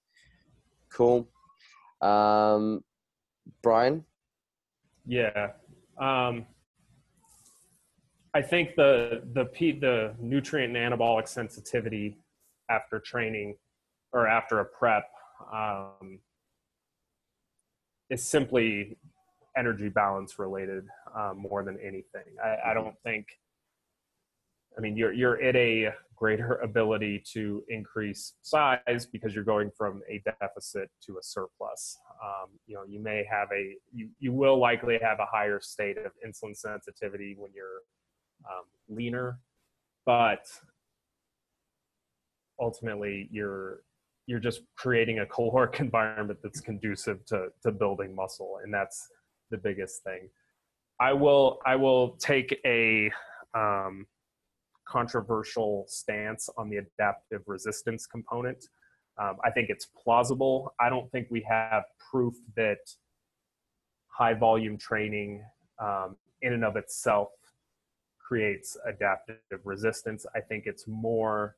[0.91, 1.27] Cool.
[2.01, 2.83] Um,
[3.63, 4.05] Brian?
[5.05, 5.51] Yeah.
[5.99, 6.45] Um,
[8.33, 9.45] I think the the
[9.79, 12.17] the nutrient and anabolic sensitivity
[12.69, 13.55] after training
[14.13, 15.05] or after a prep
[15.51, 16.19] um,
[18.09, 18.97] is simply
[19.57, 20.85] energy balance related
[21.15, 22.35] um, more than anything.
[22.43, 23.27] I, I, don't think.
[24.77, 30.01] I mean, you're you're at a greater ability to increase size because you're going from
[30.09, 31.97] a deficit to a surplus.
[32.23, 35.97] Um, you know, you may have a you you will likely have a higher state
[35.97, 37.81] of insulin sensitivity when you're
[38.45, 39.39] um, leaner,
[40.05, 40.45] but
[42.59, 43.81] ultimately you're
[44.27, 49.07] you're just creating a caloric environment that's conducive to to building muscle, and that's
[49.49, 50.29] the biggest thing.
[51.01, 53.11] I will I will take a
[53.55, 54.05] um,
[54.87, 58.67] controversial stance on the adaptive resistance component.
[59.19, 60.73] Um, I think it's plausible.
[60.79, 62.77] I don't think we have proof that
[64.07, 65.43] high volume training
[65.79, 67.29] um, in and of itself
[68.19, 70.25] creates adaptive resistance.
[70.35, 71.55] I think it's more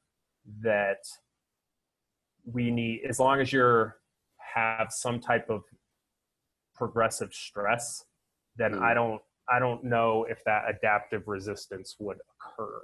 [0.62, 1.06] that
[2.46, 3.98] we need, as long as you're
[4.56, 5.64] have some type of
[6.76, 8.06] progressive stress,
[8.56, 8.82] then mm.
[8.82, 12.82] I don't I don't know if that adaptive resistance would occur.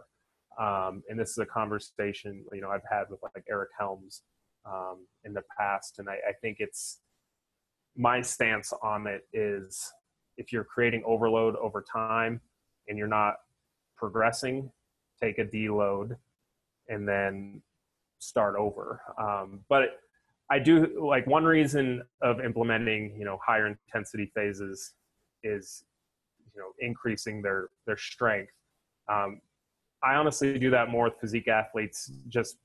[0.60, 4.24] Um, and this is a conversation you know I've had with like Eric Helms
[4.66, 7.00] um, in the past, and I, I think it's
[7.96, 9.92] my stance on it is
[10.38, 12.40] if you're creating overload over time
[12.88, 13.36] and you're not
[13.98, 14.72] progressing,
[15.22, 16.16] take a deload,
[16.88, 17.62] and then
[18.20, 19.02] start over.
[19.22, 20.00] Um, but
[20.50, 24.94] I do like one reason of implementing, you know, higher intensity phases
[25.44, 25.84] is,
[26.60, 28.52] you know, increasing their their strength.
[29.10, 29.42] Um,
[30.04, 32.58] I honestly do that more with physique athletes, just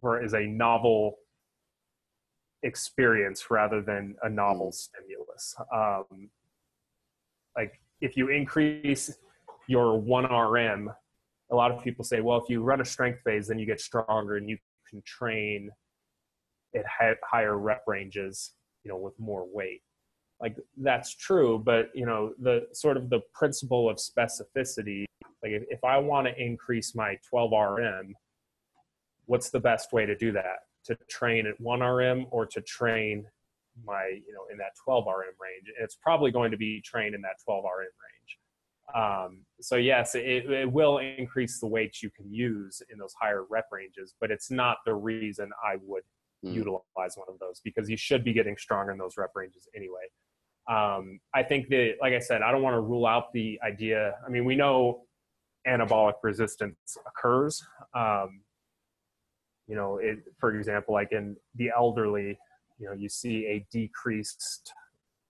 [0.00, 1.16] for as a novel
[2.62, 5.54] experience rather than a novel stimulus.
[5.72, 6.30] Um,
[7.56, 9.16] like if you increase
[9.68, 10.86] your 1RM,
[11.50, 13.80] a lot of people say, well, if you run a strength phase, then you get
[13.80, 14.58] stronger and you
[14.88, 15.70] can train
[16.74, 16.84] at
[17.24, 18.52] higher rep ranges,
[18.84, 19.82] you know, with more weight.
[20.40, 25.04] Like that's true, but you know, the sort of the principle of specificity,
[25.42, 28.14] like if, if I want to increase my 12 RM,
[29.26, 30.60] what's the best way to do that?
[30.84, 33.26] To train at 1 RM or to train
[33.84, 35.72] my, you know, in that 12 RM range?
[35.80, 38.38] it's probably going to be trained in that 12 RM range.
[38.94, 43.44] Um, so yes, it, it will increase the weights you can use in those higher
[43.50, 46.04] rep ranges, but it's not the reason I would
[46.44, 46.54] Mm.
[46.54, 50.06] utilize one of those because you should be getting stronger in those rep ranges anyway.
[50.68, 54.14] Um, I think that, like I said, I don't want to rule out the idea.
[54.24, 55.02] I mean, we know
[55.66, 57.64] anabolic resistance occurs.
[57.94, 58.42] Um,
[59.66, 62.38] you know, it, for example, like in the elderly,
[62.78, 64.72] you know, you see a decreased,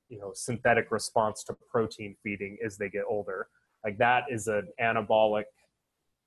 [0.09, 3.49] you know, synthetic response to protein feeding as they get older.
[3.85, 5.45] Like that is an anabolic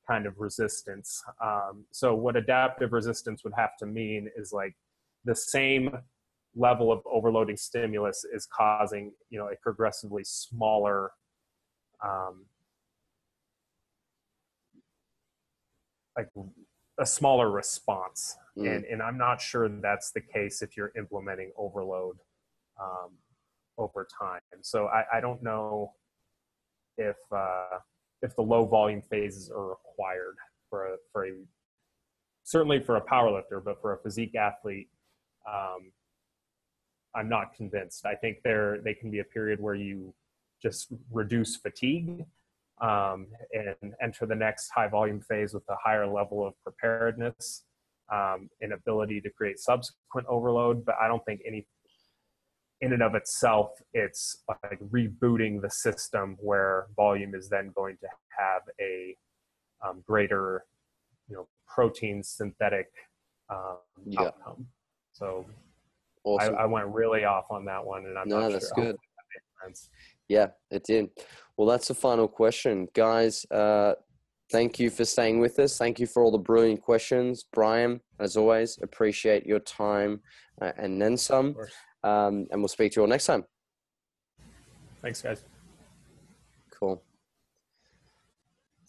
[0.08, 1.24] kind of resistance.
[1.44, 4.76] Um, so what adaptive resistance would have to mean is like
[5.26, 5.98] the same
[6.56, 11.12] level of overloading stimulus is causing you know a progressively smaller
[12.04, 12.46] um,
[16.18, 16.28] like
[17.00, 18.76] a smaller response Mm.
[18.76, 22.18] and and i'm not sure that's the case if you're implementing overload
[22.82, 23.12] um,
[23.78, 25.94] over time so I, I don't know
[26.98, 27.78] if uh,
[28.22, 30.36] if the low volume phases are required
[30.70, 31.30] for a for a
[32.44, 34.90] certainly for a power lifter but for a physique athlete
[35.50, 35.94] um,
[37.16, 38.06] I'm not convinced.
[38.06, 40.14] I think there they can be a period where you
[40.62, 42.26] just reduce fatigue
[42.82, 47.64] um, and enter the next high volume phase with a higher level of preparedness
[48.12, 50.86] um, and ability to create subsequent overload.
[50.86, 51.68] But I don't think any
[52.82, 58.08] in and of itself it's like rebooting the system where volume is then going to
[58.36, 59.16] have a
[59.86, 60.66] um, greater
[61.30, 62.92] you know protein synthetic
[63.50, 64.22] um, Yeah.
[64.22, 64.68] outcome.
[65.14, 65.46] So
[66.24, 66.56] Awesome.
[66.56, 68.86] I, I went really off on that one, and I'm no, not that's sure.
[68.86, 68.96] good.
[69.66, 69.78] That.
[70.28, 71.10] Yeah, it did.
[71.58, 72.88] Well, that's the final question.
[72.94, 73.94] Guys, uh,
[74.52, 75.78] thank you for staying with us.
[75.78, 77.46] Thank you for all the brilliant questions.
[77.52, 80.22] Brian, as always, appreciate your time
[80.62, 81.56] uh, and then some.
[82.04, 83.46] Um, and we'll speak to you all next time.
[85.02, 85.44] Thanks, guys.
[86.72, 87.04] Cool.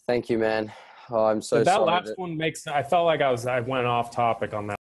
[0.07, 0.71] Thank you, man.
[1.09, 2.65] Oh, I'm so Did that last that- one makes.
[2.67, 3.45] I felt like I was.
[3.45, 4.79] I went off topic on that.